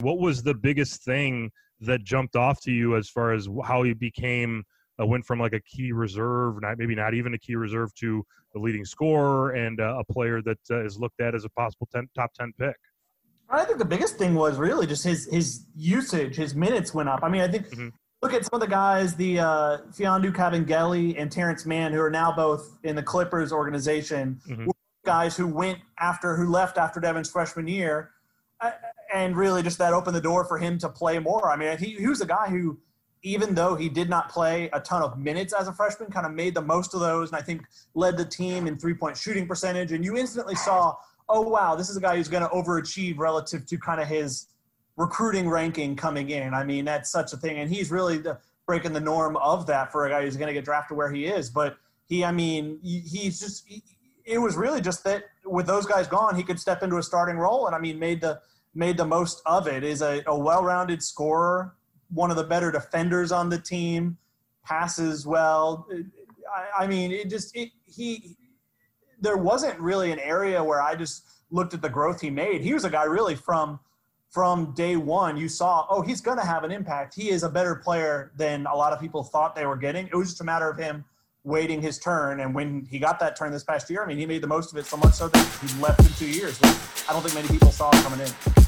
What 0.00 0.18
was 0.18 0.42
the 0.42 0.54
biggest 0.54 1.02
thing 1.02 1.50
that 1.80 2.04
jumped 2.04 2.36
off 2.36 2.60
to 2.62 2.72
you 2.72 2.96
as 2.96 3.08
far 3.08 3.32
as 3.32 3.48
how 3.64 3.82
he 3.82 3.94
became 3.94 4.64
uh, 5.00 5.06
went 5.06 5.24
from 5.24 5.38
like 5.38 5.52
a 5.52 5.60
key 5.60 5.92
reserve, 5.92 6.60
not 6.60 6.78
maybe 6.78 6.94
not 6.94 7.14
even 7.14 7.34
a 7.34 7.38
key 7.38 7.56
reserve, 7.56 7.94
to 7.96 8.24
the 8.52 8.58
leading 8.58 8.84
scorer 8.84 9.50
and 9.50 9.80
uh, 9.80 9.98
a 9.98 10.12
player 10.12 10.42
that 10.42 10.58
uh, 10.70 10.84
is 10.84 10.98
looked 10.98 11.20
at 11.20 11.34
as 11.34 11.44
a 11.44 11.48
possible 11.50 11.88
10, 11.92 12.08
top 12.14 12.32
ten 12.34 12.52
pick? 12.58 12.76
I 13.50 13.64
think 13.64 13.78
the 13.78 13.84
biggest 13.84 14.16
thing 14.16 14.34
was 14.34 14.58
really 14.58 14.86
just 14.86 15.04
his 15.04 15.26
his 15.30 15.64
usage, 15.74 16.36
his 16.36 16.54
minutes 16.54 16.92
went 16.92 17.08
up. 17.08 17.20
I 17.22 17.28
mean, 17.28 17.40
I 17.40 17.48
think 17.48 17.68
mm-hmm. 17.68 17.88
look 18.20 18.34
at 18.34 18.44
some 18.44 18.50
of 18.54 18.60
the 18.60 18.66
guys, 18.66 19.14
the 19.14 19.40
uh, 19.40 19.78
Mfiondu 19.90 20.34
Kabengele 20.34 21.14
and 21.18 21.32
Terrence 21.32 21.64
Mann, 21.64 21.92
who 21.92 22.00
are 22.00 22.10
now 22.10 22.30
both 22.30 22.78
in 22.84 22.94
the 22.94 23.02
Clippers 23.02 23.50
organization, 23.50 24.38
mm-hmm. 24.48 24.68
guys 25.06 25.34
who 25.34 25.46
went 25.46 25.78
after 25.98 26.36
who 26.36 26.50
left 26.50 26.76
after 26.76 27.00
Devin's 27.00 27.30
freshman 27.30 27.66
year, 27.66 28.10
uh, 28.60 28.72
and 29.14 29.34
really 29.34 29.62
just 29.62 29.78
that 29.78 29.94
opened 29.94 30.14
the 30.14 30.20
door 30.20 30.44
for 30.44 30.58
him 30.58 30.78
to 30.78 30.88
play 30.88 31.18
more. 31.18 31.50
I 31.50 31.56
mean, 31.56 31.78
he, 31.78 31.92
he 31.92 32.06
was 32.06 32.20
a 32.20 32.26
guy 32.26 32.48
who, 32.48 32.78
even 33.22 33.54
though 33.54 33.74
he 33.74 33.88
did 33.88 34.08
not 34.08 34.28
play 34.28 34.70
a 34.72 34.80
ton 34.80 35.02
of 35.02 35.18
minutes 35.18 35.52
as 35.52 35.68
a 35.68 35.72
freshman, 35.72 36.10
kind 36.10 36.26
of 36.26 36.32
made 36.32 36.54
the 36.54 36.62
most 36.62 36.94
of 36.94 37.00
those, 37.00 37.30
and 37.30 37.38
I 37.38 37.42
think 37.42 37.62
led 37.94 38.16
the 38.16 38.24
team 38.24 38.66
in 38.66 38.78
three 38.78 38.94
point 38.94 39.16
shooting 39.16 39.46
percentage. 39.46 39.92
And 39.92 40.04
you 40.04 40.16
instantly 40.16 40.54
saw 40.54 40.94
oh 41.28 41.42
wow, 41.42 41.74
this 41.74 41.88
is 41.88 41.96
a 41.96 42.00
guy 42.00 42.16
who's 42.16 42.28
going 42.28 42.42
to 42.42 42.48
overachieve 42.48 43.18
relative 43.18 43.66
to 43.66 43.78
kind 43.78 44.00
of 44.00 44.08
his 44.08 44.46
recruiting 44.96 45.48
ranking 45.48 45.94
coming 45.94 46.30
in. 46.30 46.54
I 46.54 46.64
mean, 46.64 46.84
that's 46.84 47.10
such 47.10 47.32
a 47.32 47.36
thing, 47.36 47.58
and 47.58 47.70
he's 47.70 47.90
really 47.90 48.18
the, 48.18 48.38
breaking 48.66 48.92
the 48.92 49.00
norm 49.00 49.36
of 49.36 49.66
that 49.66 49.92
for 49.92 50.06
a 50.06 50.10
guy 50.10 50.22
who's 50.22 50.36
going 50.36 50.48
to 50.48 50.54
get 50.54 50.64
drafted 50.64 50.96
where 50.96 51.10
he 51.10 51.26
is. 51.26 51.50
But 51.50 51.76
he, 52.08 52.24
I 52.24 52.32
mean, 52.32 52.78
he's 52.82 53.40
just. 53.40 53.66
He, 53.66 53.82
it 54.24 54.38
was 54.38 54.56
really 54.56 54.82
just 54.82 55.04
that 55.04 55.24
with 55.46 55.66
those 55.66 55.86
guys 55.86 56.06
gone, 56.06 56.36
he 56.36 56.42
could 56.42 56.60
step 56.60 56.82
into 56.82 56.98
a 56.98 57.02
starting 57.02 57.36
role, 57.36 57.66
and 57.66 57.74
I 57.74 57.78
mean, 57.78 57.98
made 57.98 58.20
the 58.20 58.40
made 58.74 58.96
the 58.96 59.06
most 59.06 59.40
of 59.46 59.66
it. 59.66 59.84
Is 59.84 60.02
a, 60.02 60.22
a 60.26 60.38
well-rounded 60.38 61.02
scorer, 61.02 61.74
one 62.10 62.30
of 62.30 62.36
the 62.36 62.44
better 62.44 62.70
defenders 62.70 63.32
on 63.32 63.48
the 63.48 63.58
team, 63.58 64.16
passes 64.64 65.26
well. 65.26 65.86
I, 66.54 66.84
I 66.84 66.86
mean, 66.86 67.12
it 67.12 67.30
just 67.30 67.56
it, 67.56 67.70
he 67.86 68.36
there 69.20 69.36
wasn't 69.36 69.78
really 69.80 70.12
an 70.12 70.18
area 70.18 70.62
where 70.62 70.80
I 70.80 70.94
just 70.94 71.24
looked 71.50 71.74
at 71.74 71.82
the 71.82 71.88
growth 71.88 72.20
he 72.20 72.30
made. 72.30 72.60
He 72.60 72.74
was 72.74 72.84
a 72.84 72.90
guy 72.90 73.04
really 73.04 73.34
from 73.34 73.80
from 74.30 74.74
day 74.74 74.96
one. 74.96 75.36
You 75.36 75.48
saw, 75.48 75.86
oh, 75.88 76.02
he's 76.02 76.20
going 76.20 76.38
to 76.38 76.44
have 76.44 76.62
an 76.62 76.70
impact. 76.70 77.14
He 77.14 77.30
is 77.30 77.42
a 77.42 77.48
better 77.48 77.76
player 77.76 78.32
than 78.36 78.66
a 78.66 78.74
lot 78.74 78.92
of 78.92 79.00
people 79.00 79.22
thought 79.22 79.56
they 79.56 79.64
were 79.64 79.76
getting. 79.76 80.06
It 80.06 80.14
was 80.14 80.28
just 80.28 80.40
a 80.42 80.44
matter 80.44 80.68
of 80.68 80.78
him 80.78 81.04
waiting 81.44 81.80
his 81.80 81.98
turn. 81.98 82.40
And 82.40 82.54
when 82.54 82.86
he 82.90 82.98
got 82.98 83.18
that 83.20 83.36
turn 83.36 83.52
this 83.52 83.64
past 83.64 83.88
year, 83.88 84.02
I 84.02 84.06
mean, 84.06 84.18
he 84.18 84.26
made 84.26 84.42
the 84.42 84.46
most 84.46 84.70
of 84.70 84.78
it 84.78 84.84
so 84.84 84.98
much 84.98 85.14
so 85.14 85.28
that 85.28 85.46
he 85.62 85.80
left 85.80 86.00
in 86.00 86.12
two 86.14 86.30
years. 86.30 86.58
I 86.62 87.12
don't 87.12 87.22
think 87.22 87.34
many 87.34 87.48
people 87.48 87.72
saw 87.72 87.90
coming 88.02 88.20
in. 88.20 88.67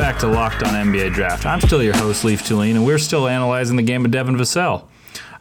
Back 0.00 0.18
to 0.20 0.28
Locked 0.28 0.62
On 0.62 0.72
NBA 0.72 1.12
Draft. 1.12 1.44
I'm 1.44 1.60
still 1.60 1.82
your 1.82 1.94
host, 1.94 2.24
Leif 2.24 2.42
Thulin, 2.42 2.70
and 2.70 2.86
we're 2.86 2.96
still 2.96 3.28
analyzing 3.28 3.76
the 3.76 3.82
game 3.82 4.02
of 4.02 4.10
Devin 4.10 4.34
Vassell. 4.34 4.86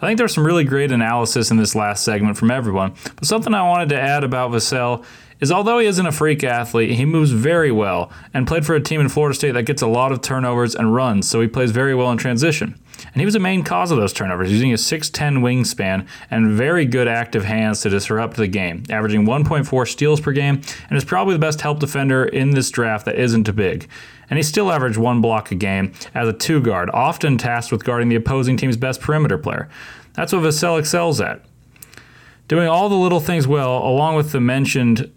I 0.02 0.06
think 0.06 0.18
there's 0.18 0.34
some 0.34 0.46
really 0.46 0.66
great 0.66 0.92
analysis 0.92 1.50
in 1.50 1.56
this 1.56 1.76
last 1.76 2.04
segment 2.04 2.38
from 2.38 2.52
everyone, 2.52 2.94
but 3.16 3.24
something 3.24 3.54
I 3.54 3.66
wanted 3.66 3.88
to 3.90 4.00
add 4.00 4.26
about 4.26 4.52
Vassell 4.52 5.06
is 5.40 5.50
although 5.50 5.80
he 5.80 5.88
isn't 5.88 6.06
a 6.06 6.12
freak 6.12 6.44
athlete, 6.44 6.92
he 6.92 7.06
moves 7.06 7.32
very 7.32 7.72
well 7.72 8.12
and 8.34 8.46
played 8.46 8.66
for 8.66 8.76
a 8.76 8.82
team 8.82 9.00
in 9.00 9.08
Florida 9.08 9.34
State 9.34 9.54
that 9.54 9.64
gets 9.64 9.82
a 9.82 9.88
lot 9.88 10.12
of 10.12 10.22
turnovers 10.22 10.76
and 10.76 10.94
runs, 10.94 11.26
so 11.30 11.40
he 11.40 11.48
plays 11.48 11.72
very 11.72 11.96
well 11.96 12.12
in 12.12 12.18
transition. 12.18 12.78
And 13.14 13.22
he 13.22 13.26
was 13.26 13.36
a 13.36 13.40
main 13.40 13.64
cause 13.64 13.92
of 13.92 13.98
those 13.98 14.12
turnovers, 14.12 14.52
using 14.52 14.72
his 14.72 14.82
6'10 14.82 15.40
wingspan 15.40 16.06
and 16.30 16.52
very 16.52 16.84
good 16.86 17.08
active 17.08 17.46
hands 17.46 17.80
to 17.82 17.90
disrupt 17.90 18.36
the 18.36 18.48
game, 18.48 18.84
averaging 18.90 19.26
1.4 19.26 19.88
steals 19.88 20.20
per 20.20 20.34
game, 20.34 20.62
and 20.90 20.98
is 20.98 21.06
probably 21.06 21.34
the 21.34 21.40
best 21.40 21.62
help 21.62 21.80
defender 21.80 22.26
in 22.26 22.52
this 22.52 22.70
draft 22.70 23.06
that 23.06 23.16
isn't 23.16 23.46
too 23.46 23.54
big. 23.54 23.88
And 24.30 24.38
he 24.38 24.44
still 24.44 24.72
averaged 24.72 24.98
one 24.98 25.22
block 25.22 25.52
a 25.52 25.56
game 25.56 25.94
as 26.14 26.28
a 26.28 26.34
two 26.34 26.62
guard, 26.62 26.90
often 26.92 27.38
tasked 27.38 27.72
with 27.72 27.84
guarding 27.84 28.10
the 28.10 28.16
opposing 28.16 28.58
team's 28.58 28.78
best 28.78 29.02
perimeter 29.02 29.38
player. 29.38 29.70
That's 30.14 30.34
what 30.34 30.44
Vassell 30.44 30.80
excels 30.80 31.20
at. 31.22 31.44
Doing 32.48 32.68
all 32.68 32.90
the 32.90 32.96
little 32.96 33.20
things 33.20 33.48
well, 33.48 33.78
along 33.78 34.16
with 34.16 34.32
the 34.32 34.40
mentioned 34.40 35.12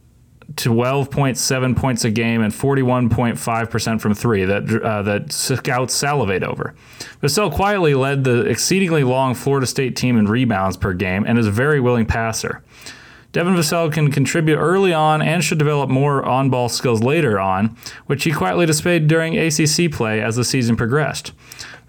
12.7 0.54 1.76
points 1.76 2.04
a 2.04 2.10
game 2.10 2.42
and 2.42 2.52
41.5% 2.52 4.00
from 4.00 4.14
three 4.14 4.44
that 4.44 4.82
uh, 4.82 5.02
that 5.02 5.32
scouts 5.32 5.94
salivate 5.94 6.42
over. 6.42 6.74
Vassell 7.22 7.52
quietly 7.52 7.94
led 7.94 8.24
the 8.24 8.42
exceedingly 8.42 9.04
long 9.04 9.34
Florida 9.34 9.66
State 9.66 9.96
team 9.96 10.18
in 10.18 10.26
rebounds 10.26 10.76
per 10.76 10.92
game 10.92 11.24
and 11.26 11.38
is 11.38 11.46
a 11.46 11.50
very 11.50 11.80
willing 11.80 12.06
passer. 12.06 12.62
Devin 13.32 13.54
Vassell 13.54 13.90
can 13.90 14.10
contribute 14.10 14.58
early 14.58 14.92
on 14.92 15.22
and 15.22 15.42
should 15.42 15.58
develop 15.58 15.88
more 15.88 16.22
on 16.22 16.50
ball 16.50 16.68
skills 16.68 17.02
later 17.02 17.40
on, 17.40 17.76
which 18.06 18.24
he 18.24 18.32
quietly 18.32 18.66
displayed 18.66 19.08
during 19.08 19.38
ACC 19.38 19.90
play 19.90 20.20
as 20.20 20.36
the 20.36 20.44
season 20.44 20.76
progressed. 20.76 21.32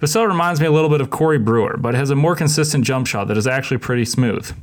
Vassell 0.02 0.28
reminds 0.28 0.62
me 0.62 0.66
a 0.66 0.72
little 0.72 0.90
bit 0.90 1.02
of 1.02 1.10
Corey 1.10 1.38
Brewer, 1.38 1.78
but 1.78 1.96
has 1.96 2.10
a 2.10 2.16
more 2.16 2.36
consistent 2.36 2.86
jump 2.86 3.08
shot 3.08 3.28
that 3.28 3.38
is 3.38 3.48
actually 3.48 3.78
pretty 3.78 4.06
smooth. 4.06 4.54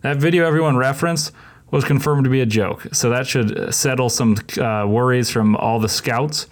That 0.00 0.16
video 0.16 0.46
everyone 0.46 0.76
referenced 0.76 1.32
was 1.70 1.84
confirmed 1.84 2.24
to 2.24 2.30
be 2.30 2.40
a 2.40 2.46
joke, 2.46 2.86
so 2.92 3.10
that 3.10 3.26
should 3.26 3.74
settle 3.74 4.08
some 4.08 4.36
uh, 4.58 4.86
worries 4.86 5.30
from 5.30 5.56
all 5.56 5.80
the 5.80 5.88
scouts. 5.88 6.46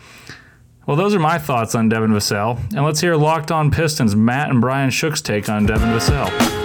Well, 0.87 0.97
those 0.97 1.15
are 1.15 1.21
my 1.21 1.39
thoughts 1.39 1.75
on 1.75 1.89
Devin 1.89 2.11
Vassell, 2.11 2.59
and 2.75 2.85
let's 2.85 3.01
hear 3.01 3.17
Locked 3.17 3.51
On 3.51 3.71
Pistons 3.71 4.15
Matt 4.15 4.51
and 4.51 4.61
Brian 4.61 4.91
Shook's 4.91 5.23
take 5.23 5.49
on 5.49 5.65
Devin 5.65 5.89
Vassell. 5.89 6.64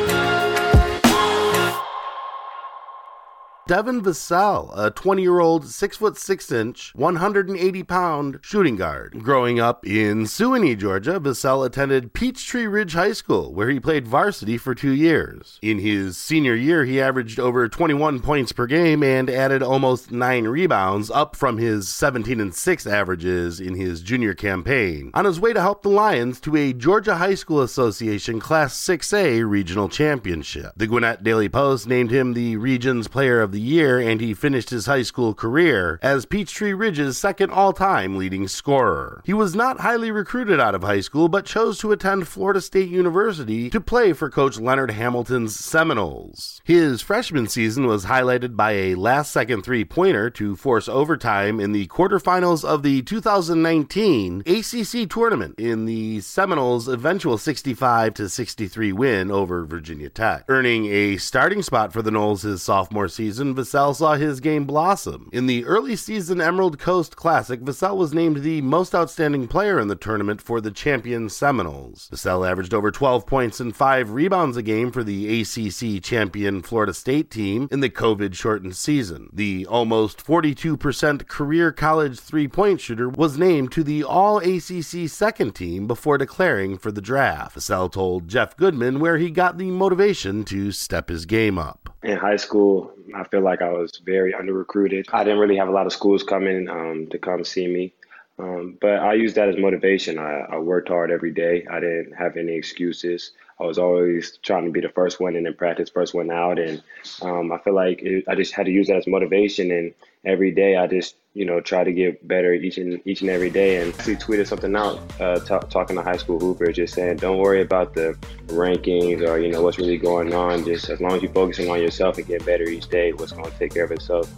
Devin 3.69 4.01
Vassell, 4.01 4.73
a 4.75 4.89
20 4.89 5.21
year 5.21 5.39
old, 5.39 5.67
6 5.67 5.97
foot 5.97 6.17
6 6.17 6.51
inch, 6.51 6.91
180 6.95 7.83
pound 7.83 8.39
shooting 8.41 8.75
guard. 8.75 9.21
Growing 9.21 9.59
up 9.59 9.85
in 9.85 10.23
Suwanee, 10.23 10.75
Georgia, 10.75 11.19
Vassell 11.19 11.63
attended 11.63 12.13
Peachtree 12.13 12.65
Ridge 12.65 12.93
High 12.93 13.13
School, 13.13 13.53
where 13.53 13.69
he 13.69 13.79
played 13.79 14.07
varsity 14.07 14.57
for 14.57 14.73
two 14.73 14.93
years. 14.93 15.59
In 15.61 15.77
his 15.77 16.17
senior 16.17 16.55
year, 16.55 16.83
he 16.83 16.99
averaged 16.99 17.39
over 17.39 17.69
21 17.69 18.21
points 18.21 18.51
per 18.51 18.65
game 18.65 19.03
and 19.03 19.29
added 19.29 19.61
almost 19.61 20.09
9 20.11 20.45
rebounds, 20.45 21.11
up 21.11 21.35
from 21.35 21.59
his 21.59 21.87
17 21.89 22.41
and 22.41 22.55
6 22.55 22.87
averages 22.87 23.59
in 23.59 23.75
his 23.75 24.01
junior 24.01 24.33
campaign, 24.33 25.11
on 25.13 25.25
his 25.25 25.39
way 25.39 25.53
to 25.53 25.61
help 25.61 25.83
the 25.83 25.89
Lions 25.89 26.39
to 26.39 26.55
a 26.55 26.73
Georgia 26.73 27.17
High 27.17 27.35
School 27.35 27.61
Association 27.61 28.39
Class 28.39 28.75
6A 28.75 29.47
regional 29.47 29.89
championship. 29.89 30.73
The 30.75 30.87
Gwinnett 30.87 31.23
Daily 31.23 31.49
Post 31.49 31.85
named 31.85 32.09
him 32.09 32.33
the 32.33 32.57
region's 32.57 33.07
player 33.07 33.41
of 33.41 33.51
the 33.51 33.58
the 33.59 33.65
year, 33.65 33.99
and 33.99 34.21
he 34.21 34.33
finished 34.33 34.69
his 34.69 34.85
high 34.85 35.01
school 35.01 35.33
career 35.33 35.99
as 36.01 36.25
Peachtree 36.25 36.73
Ridge's 36.73 37.17
second 37.17 37.51
all 37.51 37.73
time 37.73 38.17
leading 38.17 38.47
scorer. 38.47 39.21
He 39.25 39.33
was 39.33 39.53
not 39.53 39.81
highly 39.81 40.11
recruited 40.11 40.59
out 40.61 40.75
of 40.75 40.83
high 40.83 41.01
school, 41.01 41.27
but 41.27 41.45
chose 41.45 41.77
to 41.79 41.91
attend 41.91 42.27
Florida 42.27 42.61
State 42.61 42.89
University 42.89 43.69
to 43.69 43.81
play 43.81 44.13
for 44.13 44.29
Coach 44.29 44.57
Leonard 44.57 44.91
Hamilton's 44.91 45.55
Seminoles. 45.55 46.61
His 46.63 47.01
freshman 47.01 47.47
season 47.47 47.85
was 47.85 48.05
highlighted 48.05 48.55
by 48.55 48.71
a 48.71 48.95
last 48.95 49.31
second 49.31 49.63
three 49.63 49.83
pointer 49.83 50.29
to 50.31 50.55
force 50.55 50.87
overtime 50.87 51.59
in 51.59 51.73
the 51.73 51.87
quarterfinals 51.87 52.63
of 52.63 52.81
the 52.81 53.01
2019 53.01 54.43
ACC 54.45 55.09
tournament 55.09 55.59
in 55.59 55.85
the 55.85 56.21
Seminoles' 56.21 56.87
eventual 56.87 57.37
65 57.37 58.15
63 58.29 58.93
win 58.93 59.29
over 59.29 59.65
Virginia 59.65 60.09
Tech, 60.09 60.45
earning 60.47 60.85
a 60.85 61.17
starting 61.17 61.61
spot 61.61 61.91
for 61.91 62.01
the 62.01 62.11
Noles 62.11 62.43
his 62.43 62.61
sophomore 62.61 63.09
season 63.09 63.48
Vassell 63.55 63.95
saw 63.95 64.15
his 64.15 64.39
game 64.39 64.65
blossom. 64.65 65.29
In 65.31 65.47
the 65.47 65.65
early 65.65 65.95
season 65.95 66.41
Emerald 66.41 66.79
Coast 66.79 67.15
Classic, 67.15 67.61
Vassell 67.61 67.97
was 67.97 68.13
named 68.13 68.43
the 68.43 68.61
most 68.61 68.95
outstanding 68.95 69.47
player 69.47 69.79
in 69.79 69.87
the 69.87 69.95
tournament 69.95 70.41
for 70.41 70.61
the 70.61 70.71
champion 70.71 71.29
Seminoles. 71.29 72.09
Vassell 72.11 72.49
averaged 72.49 72.73
over 72.73 72.91
12 72.91 73.25
points 73.25 73.59
and 73.59 73.75
5 73.75 74.11
rebounds 74.11 74.57
a 74.57 74.61
game 74.61 74.91
for 74.91 75.03
the 75.03 75.41
ACC 75.41 76.03
champion 76.03 76.61
Florida 76.61 76.93
State 76.93 77.31
team 77.31 77.67
in 77.71 77.79
the 77.79 77.89
COVID 77.89 78.33
shortened 78.33 78.75
season. 78.75 79.29
The 79.33 79.65
almost 79.65 80.25
42% 80.25 81.27
career 81.27 81.71
college 81.71 82.19
three 82.19 82.47
point 82.47 82.81
shooter 82.81 83.09
was 83.09 83.37
named 83.37 83.71
to 83.73 83.83
the 83.83 84.03
All 84.03 84.37
ACC 84.37 85.09
second 85.09 85.53
team 85.53 85.87
before 85.87 86.17
declaring 86.17 86.77
for 86.77 86.91
the 86.91 87.01
draft. 87.01 87.57
Vassell 87.57 87.91
told 87.91 88.27
Jeff 88.27 88.55
Goodman 88.57 88.99
where 88.99 89.17
he 89.17 89.29
got 89.29 89.57
the 89.57 89.71
motivation 89.71 90.43
to 90.45 90.71
step 90.71 91.09
his 91.09 91.25
game 91.25 91.57
up. 91.57 91.95
In 92.03 92.17
high 92.17 92.37
school, 92.37 92.91
I 93.15 93.23
feel 93.25 93.41
like 93.41 93.61
I 93.61 93.69
was 93.69 93.91
very 94.03 94.33
under 94.33 94.53
recruited. 94.53 95.07
I 95.11 95.23
didn't 95.23 95.39
really 95.39 95.57
have 95.57 95.67
a 95.67 95.71
lot 95.71 95.85
of 95.85 95.93
schools 95.93 96.23
coming 96.23 96.69
um, 96.69 97.07
to 97.11 97.17
come 97.17 97.43
see 97.43 97.67
me. 97.67 97.93
Um, 98.39 98.77
but 98.79 98.99
I 98.99 99.13
used 99.13 99.35
that 99.35 99.49
as 99.49 99.57
motivation. 99.57 100.17
I, 100.17 100.45
I, 100.49 100.57
worked 100.59 100.87
hard 100.87 101.11
every 101.11 101.31
day. 101.31 101.67
I 101.69 101.81
didn't 101.81 102.13
have 102.13 102.37
any 102.37 102.53
excuses. 102.53 103.33
I 103.59 103.65
was 103.65 103.77
always 103.77 104.37
trying 104.41 104.63
to 104.63 104.71
be 104.71 104.79
the 104.79 104.87
first 104.87 105.19
one 105.19 105.35
in 105.35 105.45
in 105.45 105.53
practice, 105.53 105.89
first 105.89 106.13
one 106.13 106.31
out, 106.31 106.57
and 106.57 106.81
um, 107.21 107.51
I 107.51 107.57
feel 107.57 107.75
like 107.75 108.01
it, 108.01 108.23
I 108.29 108.35
just 108.35 108.53
had 108.53 108.67
to 108.67 108.71
use 108.71 108.87
that 108.87 108.95
as 108.95 109.07
motivation. 109.07 109.71
And 109.71 109.93
every 110.23 110.51
day, 110.51 110.77
I 110.77 110.87
just 110.87 111.15
you 111.33 111.45
know 111.45 111.61
try 111.61 111.83
to 111.83 111.91
get 111.91 112.27
better 112.27 112.53
each 112.53 112.77
and 112.77 112.99
each 113.05 113.21
and 113.21 113.29
every 113.29 113.49
day. 113.49 113.81
And 113.81 113.93
he 114.01 114.15
tweeted 114.15 114.47
something 114.47 114.75
out 114.75 114.99
uh, 115.19 115.39
t- 115.39 115.67
talking 115.69 115.95
to 115.95 116.01
high 116.01 116.17
school 116.17 116.39
hoopers, 116.39 116.75
just 116.75 116.93
saying, 116.93 117.17
don't 117.17 117.37
worry 117.37 117.61
about 117.61 117.93
the 117.93 118.17
rankings 118.47 119.27
or 119.27 119.39
you 119.39 119.51
know 119.51 119.61
what's 119.61 119.77
really 119.77 119.97
going 119.97 120.33
on. 120.33 120.65
Just 120.65 120.89
as 120.89 120.99
long 120.99 121.13
as 121.13 121.21
you're 121.21 121.31
focusing 121.31 121.69
on 121.69 121.79
yourself 121.79 122.17
and 122.17 122.27
get 122.27 122.45
better 122.45 122.63
each 122.63 122.87
day, 122.89 123.13
what's 123.13 123.31
going 123.31 123.49
to 123.49 123.57
take 123.57 123.73
care 123.73 123.85
of 123.85 123.91
itself 123.91 124.31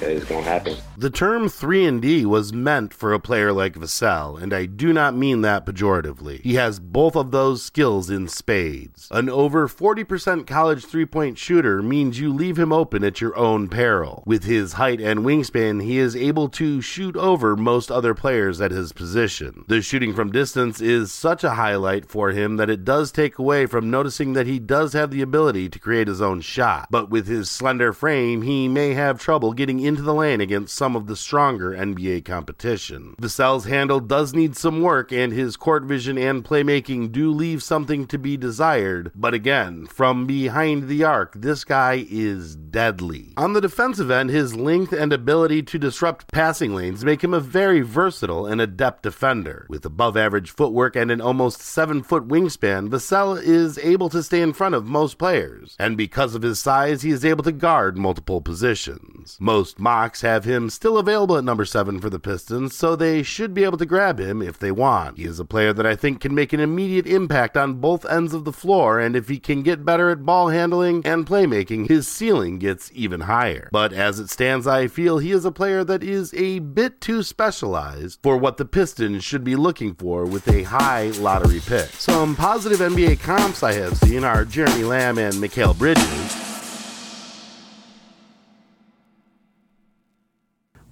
is 0.00 0.24
going 0.24 0.44
to 0.44 0.50
happen. 0.50 0.76
The 0.98 1.10
term 1.10 1.50
3 1.50 1.84
and 1.84 2.00
D 2.00 2.24
was 2.24 2.54
meant 2.54 2.94
for 2.94 3.12
a 3.12 3.20
player 3.20 3.52
like 3.52 3.74
Vassell, 3.74 4.40
and 4.40 4.54
I 4.54 4.64
do 4.64 4.94
not 4.94 5.14
mean 5.14 5.42
that 5.42 5.66
pejoratively. 5.66 6.40
He 6.40 6.54
has 6.54 6.80
both 6.80 7.14
of 7.14 7.32
those 7.32 7.62
skills 7.62 8.08
in 8.08 8.28
spades. 8.28 9.06
An 9.10 9.28
over 9.28 9.68
40% 9.68 10.46
college 10.46 10.86
three-point 10.86 11.36
shooter 11.36 11.82
means 11.82 12.18
you 12.18 12.32
leave 12.32 12.58
him 12.58 12.72
open 12.72 13.04
at 13.04 13.20
your 13.20 13.36
own 13.36 13.68
peril. 13.68 14.22
With 14.24 14.44
his 14.44 14.74
height 14.74 14.98
and 14.98 15.20
wingspan, 15.20 15.82
he 15.82 15.98
is 15.98 16.16
able 16.16 16.48
to 16.50 16.80
shoot 16.80 17.14
over 17.14 17.56
most 17.56 17.90
other 17.90 18.14
players 18.14 18.58
at 18.62 18.70
his 18.70 18.94
position. 18.94 19.66
The 19.68 19.82
shooting 19.82 20.14
from 20.14 20.32
distance 20.32 20.80
is 20.80 21.12
such 21.12 21.44
a 21.44 21.56
highlight 21.56 22.08
for 22.08 22.30
him 22.30 22.56
that 22.56 22.70
it 22.70 22.86
does 22.86 23.12
take 23.12 23.38
away 23.38 23.66
from 23.66 23.90
noticing 23.90 24.32
that 24.32 24.46
he 24.46 24.58
does 24.58 24.94
have 24.94 25.10
the 25.10 25.20
ability 25.20 25.68
to 25.68 25.78
create 25.78 26.08
his 26.08 26.22
own 26.22 26.40
shot. 26.40 26.88
But 26.90 27.10
with 27.10 27.26
his 27.26 27.50
slender 27.50 27.92
frame, 27.92 28.40
he 28.40 28.66
may 28.66 28.94
have 28.94 29.20
trouble 29.20 29.52
getting 29.52 29.80
into 29.80 30.00
the 30.00 30.14
lane 30.14 30.40
against 30.40 30.74
some 30.74 30.85
of 30.94 31.06
the 31.06 31.16
stronger 31.16 31.72
NBA 31.72 32.24
competition. 32.24 33.16
Vassell's 33.20 33.64
handle 33.64 33.98
does 33.98 34.34
need 34.34 34.56
some 34.56 34.82
work, 34.82 35.10
and 35.10 35.32
his 35.32 35.56
court 35.56 35.84
vision 35.84 36.18
and 36.18 36.44
playmaking 36.44 37.10
do 37.10 37.32
leave 37.32 37.62
something 37.62 38.06
to 38.06 38.18
be 38.18 38.36
desired. 38.36 39.10
But 39.14 39.34
again, 39.34 39.86
from 39.86 40.26
behind 40.26 40.88
the 40.88 41.02
arc, 41.02 41.32
this 41.34 41.64
guy 41.64 42.06
is 42.08 42.54
deadly. 42.54 43.32
On 43.36 43.54
the 43.54 43.60
defensive 43.60 44.10
end, 44.10 44.30
his 44.30 44.54
length 44.54 44.92
and 44.92 45.12
ability 45.12 45.62
to 45.62 45.78
disrupt 45.78 46.30
passing 46.30 46.74
lanes 46.74 47.04
make 47.04 47.24
him 47.24 47.32
a 47.32 47.40
very 47.40 47.80
versatile 47.80 48.46
and 48.46 48.60
adept 48.60 49.02
defender. 49.02 49.66
With 49.70 49.86
above 49.86 50.16
average 50.16 50.50
footwork 50.50 50.94
and 50.94 51.10
an 51.10 51.20
almost 51.20 51.60
7 51.62 52.02
foot 52.02 52.28
wingspan, 52.28 52.88
Vassell 52.88 53.42
is 53.42 53.78
able 53.78 54.10
to 54.10 54.22
stay 54.22 54.42
in 54.42 54.52
front 54.52 54.74
of 54.74 54.84
most 54.84 55.16
players. 55.16 55.74
And 55.78 55.96
because 55.96 56.34
of 56.34 56.42
his 56.42 56.60
size, 56.60 57.02
he 57.02 57.10
is 57.10 57.24
able 57.24 57.44
to 57.44 57.52
guard 57.52 57.96
multiple 57.96 58.40
positions. 58.40 59.36
Most 59.40 59.78
mocks 59.78 60.20
have 60.20 60.44
him 60.44 60.68
still 60.76 60.98
available 60.98 61.36
at 61.36 61.44
number 61.44 61.64
7 61.64 61.98
for 62.00 62.10
the 62.10 62.20
Pistons, 62.20 62.76
so 62.76 62.94
they 62.94 63.22
should 63.22 63.54
be 63.54 63.64
able 63.64 63.78
to 63.78 63.86
grab 63.86 64.20
him 64.20 64.42
if 64.42 64.58
they 64.58 64.70
want. 64.70 65.16
He 65.18 65.24
is 65.24 65.40
a 65.40 65.44
player 65.44 65.72
that 65.72 65.86
I 65.86 65.96
think 65.96 66.20
can 66.20 66.34
make 66.34 66.52
an 66.52 66.60
immediate 66.60 67.06
impact 67.06 67.56
on 67.56 67.80
both 67.80 68.04
ends 68.04 68.34
of 68.34 68.44
the 68.44 68.52
floor, 68.52 69.00
and 69.00 69.16
if 69.16 69.28
he 69.28 69.38
can 69.38 69.62
get 69.62 69.84
better 69.84 70.10
at 70.10 70.24
ball 70.24 70.48
handling 70.48 71.02
and 71.04 71.26
playmaking, 71.26 71.88
his 71.88 72.06
ceiling 72.06 72.58
gets 72.58 72.90
even 72.94 73.22
higher. 73.22 73.68
But 73.72 73.92
as 73.92 74.20
it 74.20 74.30
stands, 74.30 74.66
I 74.66 74.86
feel 74.86 75.18
he 75.18 75.32
is 75.32 75.44
a 75.44 75.50
player 75.50 75.82
that 75.84 76.02
is 76.02 76.32
a 76.34 76.58
bit 76.58 77.00
too 77.00 77.22
specialized 77.22 78.20
for 78.22 78.36
what 78.36 78.58
the 78.58 78.66
Pistons 78.66 79.24
should 79.24 79.42
be 79.44 79.56
looking 79.56 79.94
for 79.94 80.26
with 80.26 80.46
a 80.46 80.64
high 80.64 81.06
lottery 81.18 81.60
pick. 81.60 81.88
Some 81.90 82.36
positive 82.36 82.80
NBA 82.80 83.20
comps 83.20 83.62
I 83.62 83.72
have 83.72 83.96
seen 83.96 84.24
are 84.24 84.44
Jeremy 84.44 84.84
Lamb 84.84 85.18
and 85.18 85.34
Mikal 85.34 85.76
Bridges. 85.76 86.55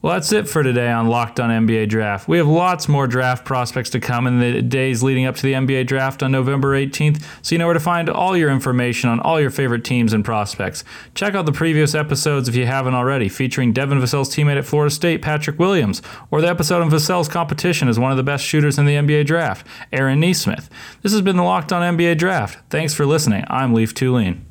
Well, 0.05 0.13
that's 0.13 0.33
it 0.33 0.47
for 0.47 0.63
today 0.63 0.91
on 0.91 1.09
Locked 1.09 1.41
On 1.41 1.49
NBA 1.49 1.89
Draft. 1.89 2.29
We 2.29 2.37
have 2.37 2.47
lots 2.47 2.89
more 2.89 3.07
draft 3.07 3.47
prospects 3.47 3.89
to 3.89 4.01
come 4.01 4.27
in 4.27 4.39
the 4.39 4.61
days 4.61 5.03
leading 5.03 5.25
up 5.25 5.35
to 5.37 5.43
the 5.43 5.55
NBA 5.55 5.87
Draft 5.87 6.23
on 6.23 6.31
November 6.31 6.79
18th, 6.79 7.25
so 7.41 7.55
you 7.55 7.59
know 7.59 7.65
where 7.65 7.73
to 7.73 7.81
find 7.81 8.11
all 8.11 8.37
your 8.37 8.51
information 8.51 9.09
on 9.09 9.19
all 9.21 9.41
your 9.41 9.49
favorite 9.49 9.83
teams 9.83 10.13
and 10.13 10.23
prospects. 10.23 10.85
Check 11.15 11.35
out 11.35 11.47
the 11.47 11.53
previous 11.53 11.95
episodes 11.95 12.51
if 12.51 12.55
you 12.55 12.67
haven't 12.67 12.93
already, 12.93 13.31
featuring 13.31 13.73
Devin 13.73 13.99
Vassell's 13.99 14.29
teammate 14.29 14.59
at 14.59 14.67
Florida 14.67 14.95
State, 14.95 15.23
Patrick 15.23 15.59
Williams, 15.59 16.03
or 16.31 16.43
the 16.43 16.51
episode 16.51 16.83
on 16.83 16.91
Vassell's 16.91 17.27
competition 17.27 17.89
as 17.89 17.99
one 17.99 18.11
of 18.11 18.19
the 18.19 18.23
best 18.23 18.45
shooters 18.45 18.79
in 18.79 18.85
the 18.85 18.97
NBA 18.97 19.25
Draft, 19.25 19.67
Aaron 19.91 20.21
Nesmith. 20.21 20.69
This 21.01 21.13
has 21.13 21.23
been 21.23 21.39
the 21.39 21.43
Locked 21.43 21.73
On 21.73 21.97
NBA 21.97 22.19
Draft. 22.19 22.59
Thanks 22.69 22.93
for 22.93 23.07
listening. 23.07 23.45
I'm 23.49 23.73
Leif 23.73 23.95
Thulin. 23.95 24.43